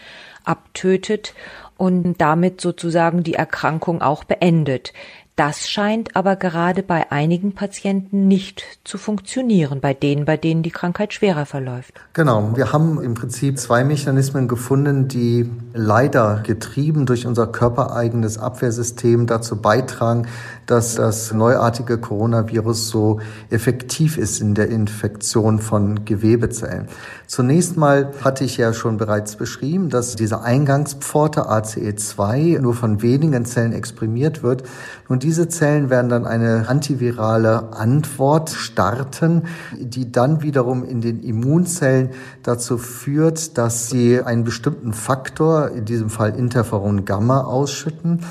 abtötet 0.44 1.34
und 1.78 2.20
damit 2.20 2.62
sozusagen 2.62 3.24
die 3.24 3.36
Erkrankung 3.36 4.02
auch 4.02 4.24
beendet. 4.24 4.94
Das 5.38 5.70
scheint 5.70 6.16
aber 6.16 6.36
gerade 6.36 6.84
bei 6.84 7.10
einigen 7.12 7.56
Patienten 7.56 8.28
nicht 8.28 8.64
zu 8.84 8.98
funktionieren, 8.98 9.80
bei 9.80 9.94
denen, 9.94 10.26
bei 10.26 10.36
denen 10.38 10.62
die 10.62 10.72
Krankheit 10.72 11.14
schwerer 11.14 11.46
verläuft. 11.46 11.94
Genau, 12.14 12.56
wir 12.56 12.74
haben 12.74 13.02
im 13.02 13.14
Prinzip 13.14 13.58
zwei 13.58 13.84
Mechanismen 13.84 14.48
gefunden, 14.48 15.08
die 15.08 15.50
leider 15.74 16.44
getrieben 16.46 17.06
durch 17.06 17.26
unser 17.26 17.48
körpereigenes 17.48 18.38
Abwehrsystem 18.38 19.26
dazu 19.26 19.60
beitragen, 19.60 20.28
dass 20.72 20.96
das 20.96 21.34
neuartige 21.34 21.98
Coronavirus 21.98 22.88
so 22.88 23.20
effektiv 23.50 24.18
ist 24.18 24.40
in 24.40 24.56
der 24.56 24.70
Infektion 24.70 25.60
von 25.60 26.06
Gewebezellen. 26.06 26.88
Zunächst 27.28 27.76
mal 27.76 28.12
hatte 28.24 28.46
ich 28.46 28.56
ja 28.56 28.74
schon 28.74 28.98
bereits 28.98 29.36
beschrieben, 29.36 29.90
dass 29.90 30.16
diese 30.16 30.42
Eingangspforte 30.42 31.50
ACE2 31.50 32.60
nur 32.60 32.74
von 32.74 33.02
wenigen 33.02 33.44
Zellen 33.46 33.74
exprimiert 33.74 34.44
wird. 34.44 34.64
Und 35.10 35.24
diese 35.24 35.50
Zellen 35.50 35.90
werden 35.90 36.10
dann 36.10 36.26
eine 36.26 36.70
antivirale 36.70 37.74
Antwort 37.74 38.50
starten, 38.50 39.44
die 39.78 40.12
dann 40.12 40.42
wiederum 40.42 40.86
in 40.86 41.02
den 41.02 41.22
Immunzellen 41.22 42.12
dazu 42.44 42.78
führt, 42.78 43.58
dass 43.58 43.90
sie 43.90 44.22
einen 44.22 44.46
bestimmten 44.46 44.94
Faktor, 44.94 45.72
in 45.72 45.84
diesem 45.84 46.10
Fall 46.10 46.36
Interferon 46.36 47.04
Gamma, 47.04 47.42
ausschütten 47.42 48.22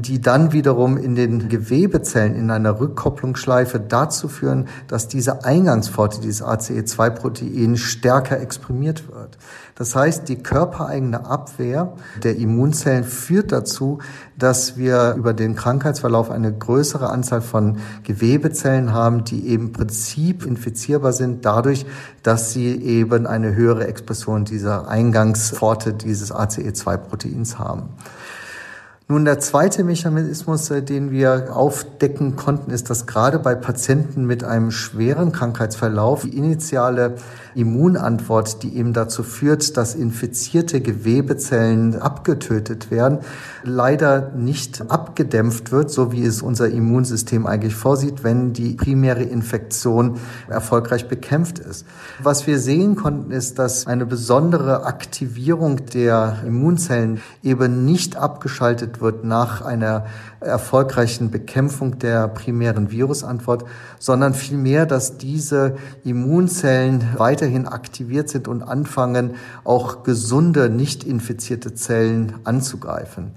die 0.00 0.20
dann 0.20 0.52
wiederum 0.52 0.96
in 0.96 1.14
den 1.14 1.48
Gewebezellen 1.48 2.34
in 2.34 2.50
einer 2.50 2.80
Rückkopplungsschleife 2.80 3.80
dazu 3.80 4.28
führen, 4.28 4.68
dass 4.88 5.08
diese 5.08 5.44
Eingangspforte, 5.44 6.20
dieses 6.20 6.42
ACE2-Protein 6.42 7.76
stärker 7.76 8.40
exprimiert 8.40 9.08
wird. 9.08 9.36
Das 9.74 9.96
heißt, 9.96 10.28
die 10.28 10.36
körpereigene 10.36 11.26
Abwehr 11.26 11.94
der 12.22 12.36
Immunzellen 12.36 13.04
führt 13.04 13.52
dazu, 13.52 13.98
dass 14.38 14.76
wir 14.76 15.14
über 15.16 15.32
den 15.32 15.56
Krankheitsverlauf 15.56 16.30
eine 16.30 16.52
größere 16.52 17.08
Anzahl 17.08 17.40
von 17.40 17.78
Gewebezellen 18.04 18.92
haben, 18.92 19.24
die 19.24 19.48
eben 19.48 19.62
im 19.62 19.72
Prinzip 19.72 20.44
infizierbar 20.44 21.12
sind, 21.12 21.44
dadurch, 21.44 21.86
dass 22.22 22.52
sie 22.52 22.74
eben 22.76 23.26
eine 23.26 23.54
höhere 23.54 23.86
Expression 23.86 24.44
dieser 24.44 24.88
Eingangspforte 24.88 25.94
dieses 25.94 26.34
ACE2-Proteins 26.34 27.58
haben. 27.58 27.90
Nun, 29.12 29.26
der 29.26 29.40
zweite 29.40 29.84
Mechanismus, 29.84 30.70
äh, 30.70 30.82
den 30.82 31.10
wir 31.10 31.54
aufdecken 31.54 32.34
konnten, 32.34 32.70
ist, 32.70 32.88
dass 32.88 33.06
gerade 33.06 33.38
bei 33.38 33.54
Patienten 33.54 34.24
mit 34.24 34.42
einem 34.42 34.70
schweren 34.70 35.32
Krankheitsverlauf 35.32 36.22
die 36.22 36.34
initiale 36.34 37.16
Immunantwort, 37.54 38.62
die 38.62 38.76
eben 38.76 38.92
dazu 38.92 39.22
führt, 39.22 39.76
dass 39.76 39.94
infizierte 39.94 40.80
Gewebezellen 40.80 42.00
abgetötet 42.00 42.90
werden, 42.90 43.18
leider 43.64 44.30
nicht 44.30 44.90
abgedämpft 44.90 45.72
wird, 45.72 45.90
so 45.90 46.12
wie 46.12 46.24
es 46.24 46.42
unser 46.42 46.68
Immunsystem 46.68 47.46
eigentlich 47.46 47.74
vorsieht, 47.74 48.24
wenn 48.24 48.52
die 48.52 48.74
primäre 48.74 49.22
Infektion 49.22 50.18
erfolgreich 50.48 51.08
bekämpft 51.08 51.58
ist. 51.58 51.86
Was 52.22 52.46
wir 52.46 52.58
sehen 52.58 52.96
konnten, 52.96 53.30
ist, 53.30 53.58
dass 53.58 53.86
eine 53.86 54.06
besondere 54.06 54.84
Aktivierung 54.84 55.86
der 55.86 56.38
Immunzellen 56.46 57.20
eben 57.42 57.84
nicht 57.84 58.16
abgeschaltet 58.16 59.00
wird 59.00 59.24
nach 59.24 59.62
einer 59.62 60.06
erfolgreichen 60.40 61.30
Bekämpfung 61.30 61.98
der 61.98 62.28
primären 62.28 62.90
Virusantwort, 62.90 63.64
sondern 63.98 64.34
vielmehr, 64.34 64.86
dass 64.86 65.18
diese 65.18 65.76
Immunzellen 66.04 67.14
weiterhin 67.42 67.66
aktiviert 67.66 68.28
sind 68.28 68.46
und 68.46 68.62
anfangen, 68.62 69.34
auch 69.64 70.04
gesunde, 70.04 70.70
nicht 70.70 71.02
infizierte 71.02 71.74
Zellen 71.74 72.34
anzugreifen. 72.44 73.32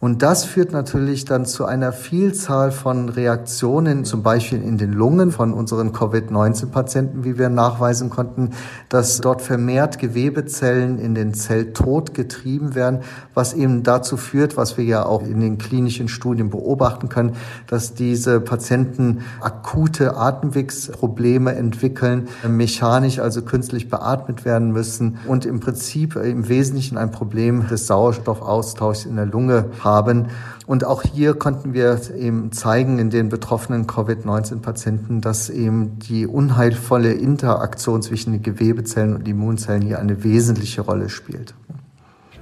Und 0.00 0.22
das 0.22 0.44
führt 0.44 0.70
natürlich 0.70 1.24
dann 1.24 1.44
zu 1.44 1.64
einer 1.64 1.92
Vielzahl 1.92 2.70
von 2.70 3.08
Reaktionen, 3.08 4.04
zum 4.04 4.22
Beispiel 4.22 4.62
in 4.62 4.78
den 4.78 4.92
Lungen 4.92 5.32
von 5.32 5.52
unseren 5.52 5.92
Covid-19-Patienten, 5.92 7.24
wie 7.24 7.36
wir 7.36 7.48
nachweisen 7.48 8.08
konnten, 8.08 8.50
dass 8.88 9.20
dort 9.20 9.42
vermehrt 9.42 9.98
Gewebezellen 9.98 11.00
in 11.00 11.16
den 11.16 11.34
Zelltod 11.34 12.14
getrieben 12.14 12.76
werden, 12.76 13.00
was 13.34 13.54
eben 13.54 13.82
dazu 13.82 14.16
führt, 14.16 14.56
was 14.56 14.76
wir 14.78 14.84
ja 14.84 15.04
auch 15.04 15.22
in 15.22 15.40
den 15.40 15.58
klinischen 15.58 16.06
Studien 16.06 16.48
beobachten 16.48 17.08
können, 17.08 17.34
dass 17.66 17.94
diese 17.94 18.40
Patienten 18.40 19.22
akute 19.40 20.16
Atemwegsprobleme 20.16 21.56
entwickeln, 21.56 22.28
mechanisch, 22.46 23.18
also 23.18 23.42
künstlich 23.42 23.90
beatmet 23.90 24.44
werden 24.44 24.70
müssen 24.70 25.18
und 25.26 25.44
im 25.44 25.58
Prinzip 25.58 26.14
im 26.14 26.48
Wesentlichen 26.48 26.96
ein 26.98 27.10
Problem 27.10 27.66
des 27.66 27.88
Sauerstoffaustauschs 27.88 29.04
in 29.04 29.16
der 29.16 29.26
Lunge 29.26 29.70
haben 29.80 29.87
haben. 29.88 30.28
Und 30.66 30.84
auch 30.84 31.02
hier 31.02 31.34
konnten 31.34 31.72
wir 31.72 31.98
eben 32.14 32.52
zeigen 32.52 32.98
in 32.98 33.10
den 33.10 33.30
betroffenen 33.30 33.86
Covid-19-Patienten, 33.86 35.20
dass 35.20 35.48
eben 35.48 35.98
die 35.98 36.26
unheilvolle 36.26 37.12
Interaktion 37.12 38.02
zwischen 38.02 38.32
den 38.32 38.42
Gewebezellen 38.42 39.14
und 39.14 39.26
Immunzellen 39.26 39.82
hier 39.82 39.98
eine 39.98 40.22
wesentliche 40.24 40.82
Rolle 40.82 41.08
spielt. 41.08 41.54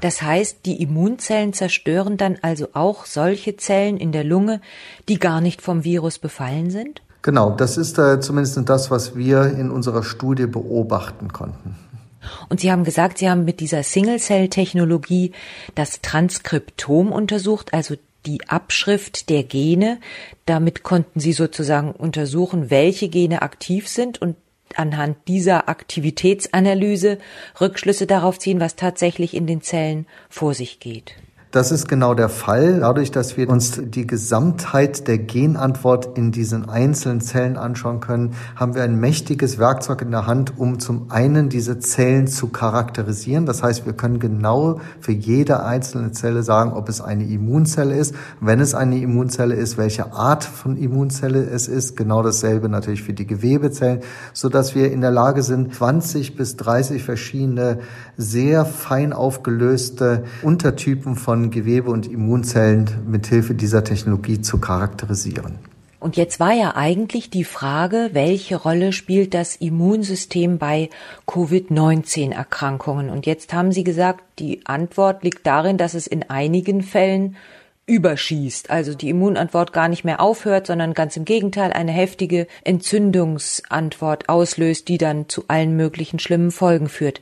Das 0.01 0.23
heißt, 0.23 0.67
die 0.67 0.83
Immunzellen 0.83 1.53
zerstören 1.53 2.17
dann 2.17 2.37
also 2.43 2.69
auch 2.75 3.07
solche 3.07 3.57
Zellen 3.57 3.97
in 3.97 4.13
der 4.13 4.25
Lunge, 4.25 4.61
die 5.09 5.19
gar 5.19 5.41
nicht 5.41 5.63
vom 5.63 5.85
Virus 5.85 6.19
befallen 6.19 6.71
sind? 6.71 7.03
Genau, 7.23 7.51
das 7.51 7.77
ist 7.77 7.99
äh, 7.99 8.21
zumindest 8.21 8.57
das, 8.69 8.91
was 8.91 9.17
wir 9.17 9.47
in 9.47 9.71
unserer 9.71 10.03
Studie 10.03 10.47
beobachten 10.47 11.33
konnten. 11.33 11.75
Und 12.49 12.61
Sie 12.61 12.71
haben 12.71 12.85
gesagt, 12.85 13.19
Sie 13.19 13.29
haben 13.29 13.45
mit 13.45 13.61
dieser 13.61 13.83
Single-Cell-Technologie 13.83 15.33
das 15.75 16.01
Transkriptom 16.01 17.13
untersucht, 17.13 17.73
also 17.75 17.97
die 18.27 18.49
Abschrift 18.49 19.29
der 19.31 19.45
Gene. 19.45 19.99
Damit 20.47 20.83
konnten 20.83 21.21
Sie 21.21 21.33
sozusagen 21.33 21.93
untersuchen, 21.93 22.71
welche 22.71 23.09
Gene 23.09 23.43
aktiv 23.43 23.89
sind 23.89 24.21
und 24.21 24.37
anhand 24.75 25.17
dieser 25.29 25.69
Aktivitätsanalyse 25.69 27.19
Rückschlüsse 27.61 28.07
darauf 28.07 28.39
ziehen, 28.39 28.61
was 28.61 28.77
tatsächlich 28.77 29.35
in 29.35 29.47
den 29.47 29.63
Zellen 29.63 30.07
vor 30.29 30.55
sich 30.55 30.81
geht. 30.81 31.15
Das 31.53 31.71
ist 31.71 31.89
genau 31.89 32.15
der 32.15 32.29
Fall. 32.29 32.81
Dadurch, 32.81 33.13
dass 33.13 33.37
wir 33.37 33.49
uns 33.49 33.81
die 33.81 34.07
Gesamtheit 34.07 35.07
der 35.07 35.19
Genantwort 35.19 36.19
in 36.19 36.33
diesen 36.33 36.69
einzelnen 36.69 37.21
Zellen 37.21 37.57
anschauen 37.57 38.01
können, 38.01 38.35
haben 38.57 38.75
wir 38.75 38.83
ein 38.83 38.99
mächtiges 38.99 39.57
Werkzeug 39.57 40.03
in 40.03 40.11
der 40.11 40.27
Hand, 40.27 40.55
um 40.59 40.81
zum 40.81 41.11
einen 41.11 41.49
diese 41.49 41.79
Zellen 41.79 42.27
zu 42.27 42.49
charakterisieren. 42.49 43.47
Das 43.47 43.63
heißt, 43.63 43.87
wir 43.87 43.93
können 43.93 44.19
genau 44.19 44.81
für 44.99 45.13
jede 45.13 45.63
einzelne 45.63 46.11
Zelle 46.11 46.43
sagen, 46.43 46.73
ob 46.73 46.89
es 46.89 47.01
eine 47.01 47.25
Immunzelle 47.25 47.95
ist. 47.97 48.17
Wenn 48.41 48.59
es 48.59 48.75
eine 48.75 48.99
Immunzelle 48.99 49.55
ist, 49.55 49.79
welche 49.79 50.13
Art 50.13 50.43
von 50.43 50.77
Immunzelle 50.77 51.45
es 51.45 51.69
ist. 51.69 51.97
Genau 51.97 52.25
dasselbe 52.25 52.69
natürlich 52.69 53.05
für 53.05 53.15
die 53.15 53.27
Gewebezellen, 53.27 54.01
so 54.33 54.49
dass 54.49 54.75
wir 54.75 54.91
in 54.91 55.01
der 55.01 55.13
Lage 55.13 55.45
sind, 55.45 55.75
20 55.75 56.37
bis 56.37 56.57
30 56.57 57.05
verschiedene 57.05 57.79
sehr 58.17 58.65
fein 58.65 59.13
aufgelöste 59.13 60.25
Untertypen 60.43 61.15
von 61.15 61.46
Gewebe 61.51 61.91
und 61.91 62.07
Immunzellen 62.11 62.89
mithilfe 63.07 63.55
dieser 63.55 63.85
Technologie 63.85 64.41
zu 64.41 64.59
charakterisieren. 64.59 65.59
Und 65.99 66.17
jetzt 66.17 66.39
war 66.41 66.53
ja 66.53 66.77
eigentlich 66.77 67.31
die 67.31 67.45
Frage, 67.45 68.11
welche 68.13 68.57
Rolle 68.57 68.93
spielt 68.93 69.35
das 69.35 69.57
Immunsystem 69.57 70.59
bei 70.59 70.91
Covid-19-Erkrankungen? 71.27 73.11
Und 73.11 73.27
jetzt 73.27 73.53
haben 73.53 73.73
Sie 73.73 73.83
gesagt, 73.83 74.23
die 74.39 74.61
Antwort 74.67 75.25
liegt 75.25 75.47
darin, 75.47 75.79
dass 75.79 75.95
es 75.95 76.07
in 76.07 76.29
einigen 76.29 76.83
Fällen 76.83 77.37
überschießt, 77.87 78.71
also 78.71 78.95
die 78.95 79.09
Immunantwort 79.09 79.73
gar 79.73 79.89
nicht 79.89 80.05
mehr 80.05 80.21
aufhört, 80.21 80.67
sondern 80.67 80.93
ganz 80.93 81.17
im 81.17 81.25
Gegenteil 81.25 81.73
eine 81.73 81.93
heftige 81.93 82.47
Entzündungsantwort 82.65 84.29
auslöst, 84.29 84.89
die 84.89 84.99
dann 84.99 85.29
zu 85.29 85.45
allen 85.49 85.77
möglichen 85.77 86.19
schlimmen 86.19 86.51
Folgen 86.51 86.89
führt. 86.89 87.21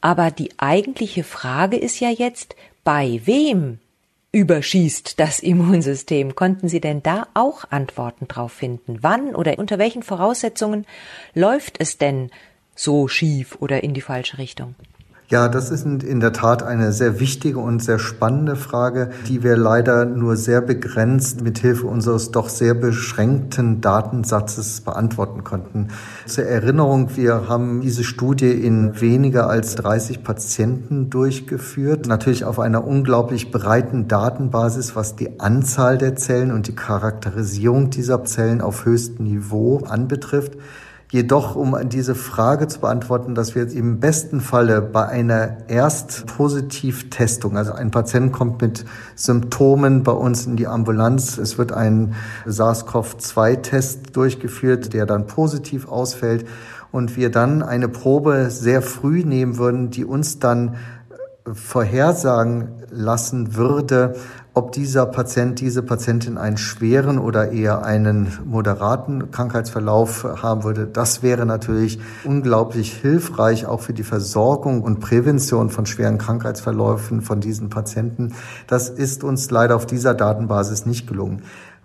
Aber 0.00 0.32
die 0.32 0.50
eigentliche 0.58 1.22
Frage 1.22 1.76
ist 1.76 2.00
ja 2.00 2.10
jetzt, 2.10 2.56
bei 2.84 3.20
wem 3.24 3.78
überschießt 4.32 5.20
das 5.20 5.40
Immunsystem? 5.40 6.34
Konnten 6.34 6.68
Sie 6.68 6.80
denn 6.80 7.02
da 7.02 7.28
auch 7.34 7.70
Antworten 7.70 8.28
drauf 8.28 8.52
finden? 8.52 8.98
Wann 9.02 9.34
oder 9.34 9.58
unter 9.58 9.78
welchen 9.78 10.02
Voraussetzungen 10.02 10.86
läuft 11.34 11.80
es 11.80 11.98
denn 11.98 12.30
so 12.74 13.08
schief 13.08 13.56
oder 13.60 13.82
in 13.82 13.94
die 13.94 14.00
falsche 14.00 14.38
Richtung? 14.38 14.74
Ja, 15.32 15.48
das 15.48 15.70
ist 15.70 15.86
in 15.86 16.20
der 16.20 16.34
Tat 16.34 16.62
eine 16.62 16.92
sehr 16.92 17.18
wichtige 17.18 17.58
und 17.58 17.82
sehr 17.82 17.98
spannende 17.98 18.54
Frage, 18.54 19.08
die 19.28 19.42
wir 19.42 19.56
leider 19.56 20.04
nur 20.04 20.36
sehr 20.36 20.60
begrenzt 20.60 21.40
mit 21.40 21.58
Hilfe 21.58 21.86
unseres 21.86 22.32
doch 22.32 22.50
sehr 22.50 22.74
beschränkten 22.74 23.80
Datensatzes 23.80 24.82
beantworten 24.82 25.42
konnten. 25.42 25.88
Zur 26.26 26.44
Erinnerung, 26.44 27.16
wir 27.16 27.48
haben 27.48 27.80
diese 27.80 28.04
Studie 28.04 28.50
in 28.50 29.00
weniger 29.00 29.48
als 29.48 29.74
30 29.76 30.22
Patienten 30.22 31.08
durchgeführt, 31.08 32.06
natürlich 32.06 32.44
auf 32.44 32.60
einer 32.60 32.86
unglaublich 32.86 33.50
breiten 33.50 34.08
Datenbasis, 34.08 34.94
was 34.96 35.16
die 35.16 35.40
Anzahl 35.40 35.96
der 35.96 36.14
Zellen 36.14 36.52
und 36.52 36.68
die 36.68 36.76
Charakterisierung 36.76 37.88
dieser 37.88 38.22
Zellen 38.26 38.60
auf 38.60 38.84
höchstem 38.84 39.24
Niveau 39.24 39.78
anbetrifft. 39.78 40.58
Jedoch, 41.12 41.56
um 41.56 41.76
diese 41.90 42.14
Frage 42.14 42.68
zu 42.68 42.80
beantworten, 42.80 43.34
dass 43.34 43.54
wir 43.54 43.70
im 43.70 44.00
besten 44.00 44.40
Falle 44.40 44.80
bei 44.80 45.06
einer 45.06 45.68
Erstpositivtestung, 45.68 47.58
also 47.58 47.72
ein 47.72 47.90
Patient 47.90 48.32
kommt 48.32 48.62
mit 48.62 48.86
Symptomen 49.14 50.04
bei 50.04 50.12
uns 50.12 50.46
in 50.46 50.56
die 50.56 50.66
Ambulanz, 50.66 51.36
es 51.36 51.58
wird 51.58 51.70
ein 51.70 52.14
SARS-CoV-2-Test 52.46 54.16
durchgeführt, 54.16 54.94
der 54.94 55.04
dann 55.04 55.26
positiv 55.26 55.86
ausfällt. 55.86 56.46
Und 56.92 57.14
wir 57.14 57.30
dann 57.30 57.62
eine 57.62 57.88
Probe 57.88 58.48
sehr 58.48 58.80
früh 58.80 59.22
nehmen 59.22 59.58
würden, 59.58 59.90
die 59.90 60.06
uns 60.06 60.38
dann 60.38 60.76
vorhersagen 61.52 62.68
lassen 62.90 63.54
würde, 63.54 64.14
ob 64.54 64.72
dieser 64.72 65.06
Patient, 65.06 65.60
diese 65.60 65.82
Patientin 65.82 66.36
einen 66.36 66.58
schweren 66.58 67.18
oder 67.18 67.52
eher 67.52 67.84
einen 67.84 68.38
moderaten 68.44 69.30
Krankheitsverlauf 69.30 70.24
haben 70.24 70.62
würde, 70.62 70.86
das 70.86 71.22
wäre 71.22 71.46
natürlich 71.46 71.98
unglaublich 72.24 72.92
hilfreich 72.92 73.64
auch 73.64 73.80
für 73.80 73.94
die 73.94 74.02
Versorgung 74.02 74.82
und 74.82 75.00
Prävention 75.00 75.70
von 75.70 75.86
schweren 75.86 76.18
Krankheitsverläufen 76.18 77.22
von 77.22 77.40
diesen 77.40 77.70
Patienten. 77.70 78.34
Das 78.66 78.90
ist 78.90 79.24
uns 79.24 79.50
leider 79.50 79.74
auf 79.74 79.86
dieser 79.86 80.12
Datenbasis 80.12 80.84
nicht 80.84 81.06
gelungen. 81.06 81.42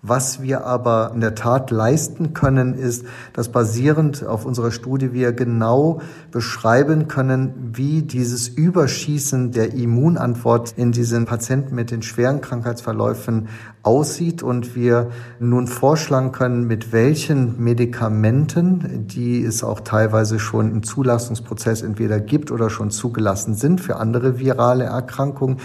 Was 0.08 0.42
wir 0.42 0.66
aber 0.66 1.12
in 1.14 1.20
der 1.20 1.36
Tat 1.36 1.70
leisten 1.70 2.34
können, 2.34 2.74
ist, 2.76 3.06
dass 3.34 3.50
basierend 3.50 4.26
auf 4.26 4.46
unserer 4.46 4.72
Studie 4.72 5.12
wir 5.12 5.34
genau 5.34 6.00
beschreiben 6.32 7.10
können, 7.10 7.72
wie 7.74 8.04
dieses 8.04 8.48
Überschießen 8.48 9.52
der 9.52 9.74
Immunantwort 9.74 10.74
in 10.78 10.94
diesen 10.94 11.26
Patienten 11.26 11.76
mit 11.76 11.92
den 11.92 12.04
schweren 12.04 12.40
Krankheitsverläufen 12.40 13.50
aussieht 13.84 14.44
und 14.44 14.76
wir 14.76 15.10
nun 15.40 15.68
vorschlagen 15.68 16.32
können, 16.32 16.68
mit 16.68 16.94
welchen 16.94 17.62
Medikamenten, 17.62 19.08
die 19.08 19.44
es 19.44 19.62
auch 19.64 19.82
teilweise 19.82 20.40
schon 20.40 20.72
im 20.72 20.84
Zulassungsprozess 20.84 21.82
entweder 21.82 22.22
gibt 22.22 22.52
oder 22.52 22.70
schon 22.70 22.92
zugelassen 22.92 23.56
sind 23.56 23.82
für 23.82 23.98
andere 23.98 24.40
virale 24.40 24.86
Erkrankungen, 24.86 25.58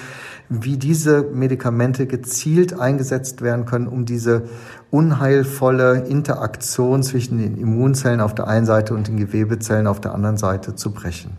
wie 0.61 0.77
diese 0.77 1.23
Medikamente 1.23 2.07
gezielt 2.07 2.79
eingesetzt 2.79 3.41
werden 3.41 3.65
können, 3.65 3.87
um 3.87 4.05
diese 4.05 4.43
unheilvolle 4.91 6.01
Interaktion 6.01 7.03
zwischen 7.03 7.39
den 7.39 7.57
Immunzellen 7.57 8.21
auf 8.21 8.35
der 8.35 8.49
einen 8.49 8.67
Seite 8.67 8.95
und 8.95 9.09
den 9.09 9.17
Gewebezellen 9.17 9.87
auf 9.87 10.01
der 10.01 10.15
anderen 10.15 10.37
Seite 10.37 10.75
zu 10.75 10.93
brechen. 10.93 11.31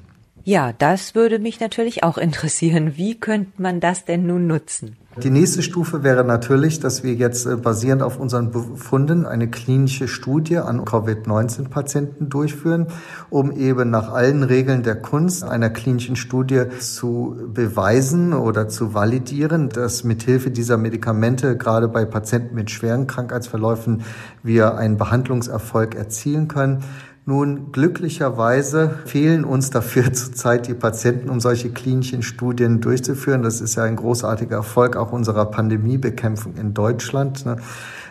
Ja, 0.46 0.74
das 0.74 1.16
würde 1.16 1.40
mich 1.40 1.62
natürlich 1.62 2.04
auch 2.04 2.18
interessieren. 2.18 2.98
Wie 2.98 3.16
könnte 3.16 3.62
man 3.62 3.80
das 3.80 4.04
denn 4.04 4.26
nun 4.26 4.46
nutzen? 4.46 4.98
Die 5.22 5.30
nächste 5.30 5.62
Stufe 5.62 6.04
wäre 6.04 6.24
natürlich, 6.24 6.80
dass 6.80 7.04
wir 7.04 7.14
jetzt 7.14 7.46
äh, 7.46 7.56
basierend 7.56 8.02
auf 8.02 8.20
unseren 8.20 8.52
Befunden 8.52 9.28
eine 9.28 9.48
klinische 9.48 10.08
Studie 10.08 10.58
an 10.58 10.84
Covid-19-Patienten 10.84 12.30
durchführen, 12.30 12.88
um 13.30 13.52
eben 13.52 13.92
nach 13.92 14.12
allen 14.12 14.42
Regeln 14.42 14.82
der 14.82 14.96
Kunst 14.96 15.44
einer 15.44 15.70
klinischen 15.70 16.16
Studie 16.16 16.64
zu 16.80 17.38
beweisen 17.48 18.34
oder 18.34 18.68
zu 18.70 18.96
validieren, 18.96 19.70
dass 19.70 20.04
mithilfe 20.04 20.50
dieser 20.50 20.78
Medikamente 20.78 21.58
gerade 21.58 21.88
bei 21.88 22.06
Patienten 22.06 22.56
mit 22.56 22.72
schweren 22.72 23.06
Krankheitsverläufen 23.06 24.02
wir 24.42 24.78
einen 24.78 24.98
Behandlungserfolg 24.98 25.94
erzielen 25.94 26.48
können. 26.48 26.84
Nun, 27.26 27.72
glücklicherweise 27.72 28.96
fehlen 29.06 29.46
uns 29.46 29.70
dafür 29.70 30.12
zurzeit 30.14 30.68
die 30.68 30.74
Patienten, 30.74 31.30
um 31.30 31.40
solche 31.40 31.70
klinischen 31.70 32.22
Studien 32.22 32.82
durchzuführen. 32.82 33.44
Das 33.44 33.62
ist 33.62 33.76
ja 33.76 33.84
ein 33.84 33.96
großartiger 33.96 34.58
Erfolg 34.58 34.98
auch 34.98 35.14
unserer 35.14 35.46
Pandemiebekämpfung 35.46 36.56
in 36.58 36.74
Deutschland, 36.74 37.46
ne? 37.46 37.58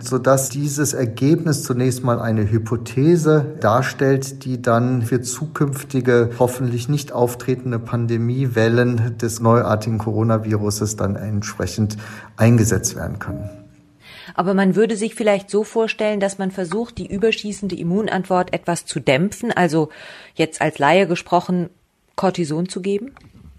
sodass 0.01 0.48
dieses 0.48 0.94
Ergebnis 0.94 1.62
zunächst 1.62 2.03
mal 2.03 2.22
eine 2.22 2.51
Hypothese 2.51 3.55
darstellt, 3.61 4.46
die 4.46 4.62
dann 4.62 5.03
für 5.03 5.20
zukünftige, 5.20 6.31
hoffentlich 6.38 6.88
nicht 6.88 7.12
auftretende 7.12 7.79
Pandemiewellen 7.79 9.18
des 9.18 9.40
neuartigen 9.40 9.98
Coronaviruses 9.98 10.96
dann 10.96 11.16
entsprechend 11.16 11.98
eingesetzt 12.38 12.96
werden 12.96 13.18
können. 13.18 13.62
Aber 14.35 14.55
man 14.55 14.77
würde 14.77 14.97
sich 14.97 15.14
vielleicht 15.14 15.51
so 15.51 15.64
vorstellen, 15.64 16.21
dass 16.21 16.38
man 16.38 16.51
versucht, 16.51 16.99
die 16.99 17.12
überschießende 17.12 17.77
Immunantwort 17.77 18.53
etwas 18.53 18.87
zu 18.87 19.01
dämpfen, 19.01 19.53
also 19.53 19.88
jetzt 20.35 20.61
als 20.61 20.79
Laie 20.79 21.07
gesprochen, 21.07 21.71
Cortison 22.16 22.68
zu 22.68 22.81
geben? 22.81 23.14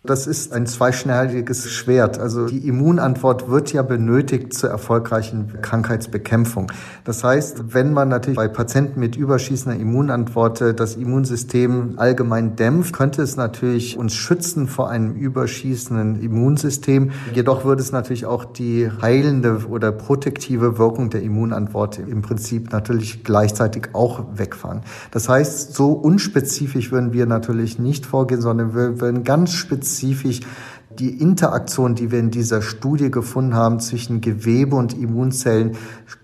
Das 0.05 0.27
ist 0.27 0.51
ein 0.51 0.65
zweischneidiges 0.65 1.71
Schwert. 1.71 2.19
Also 2.19 2.47
die 2.47 2.67
Immunantwort 2.67 3.49
wird 3.49 3.71
ja 3.71 3.83
benötigt 3.83 4.53
zur 4.53 4.69
erfolgreichen 4.69 5.61
Krankheitsbekämpfung. 5.61 6.69
Das 7.05 7.23
heißt, 7.23 7.73
wenn 7.73 7.93
man 7.93 8.09
natürlich 8.09 8.35
bei 8.35 8.49
Patienten 8.49 8.99
mit 8.99 9.15
überschießender 9.15 9.79
Immunantwort 9.79 10.59
das 10.77 10.97
Immunsystem 10.97 11.93
allgemein 11.95 12.57
dämpft, 12.57 12.93
könnte 12.93 13.21
es 13.21 13.37
natürlich 13.37 13.97
uns 13.97 14.13
schützen 14.13 14.67
vor 14.67 14.89
einem 14.89 15.15
überschießenden 15.15 16.21
Immunsystem. 16.21 17.11
Jedoch 17.33 17.63
würde 17.63 17.81
es 17.81 17.93
natürlich 17.93 18.25
auch 18.25 18.43
die 18.43 18.91
heilende 19.01 19.67
oder 19.69 19.93
protektive 19.93 20.77
Wirkung 20.77 21.11
der 21.11 21.21
Immunantwort 21.21 21.97
im 21.97 22.21
Prinzip 22.21 22.73
natürlich 22.73 23.23
gleichzeitig 23.23 23.91
auch 23.93 24.25
wegfahren. 24.35 24.81
Das 25.11 25.29
heißt, 25.29 25.73
so 25.73 25.93
unspezifisch 25.93 26.91
würden 26.91 27.13
wir 27.13 27.25
natürlich 27.25 27.79
nicht 27.79 28.05
vorgehen, 28.05 28.41
sondern 28.41 28.75
wir 28.75 28.99
würden 28.99 29.23
ganz 29.23 29.53
spezifisch 29.53 29.92
spezifisch 29.93 30.39
die 30.99 31.19
Interaktion, 31.21 31.95
die 31.95 32.11
wir 32.11 32.19
in 32.19 32.29
dieser 32.29 32.61
Studie 32.61 33.09
gefunden 33.09 33.55
haben 33.55 33.79
zwischen 33.79 34.21
Gewebe 34.21 34.75
und 34.75 34.93
Immunzellen, 34.93 35.75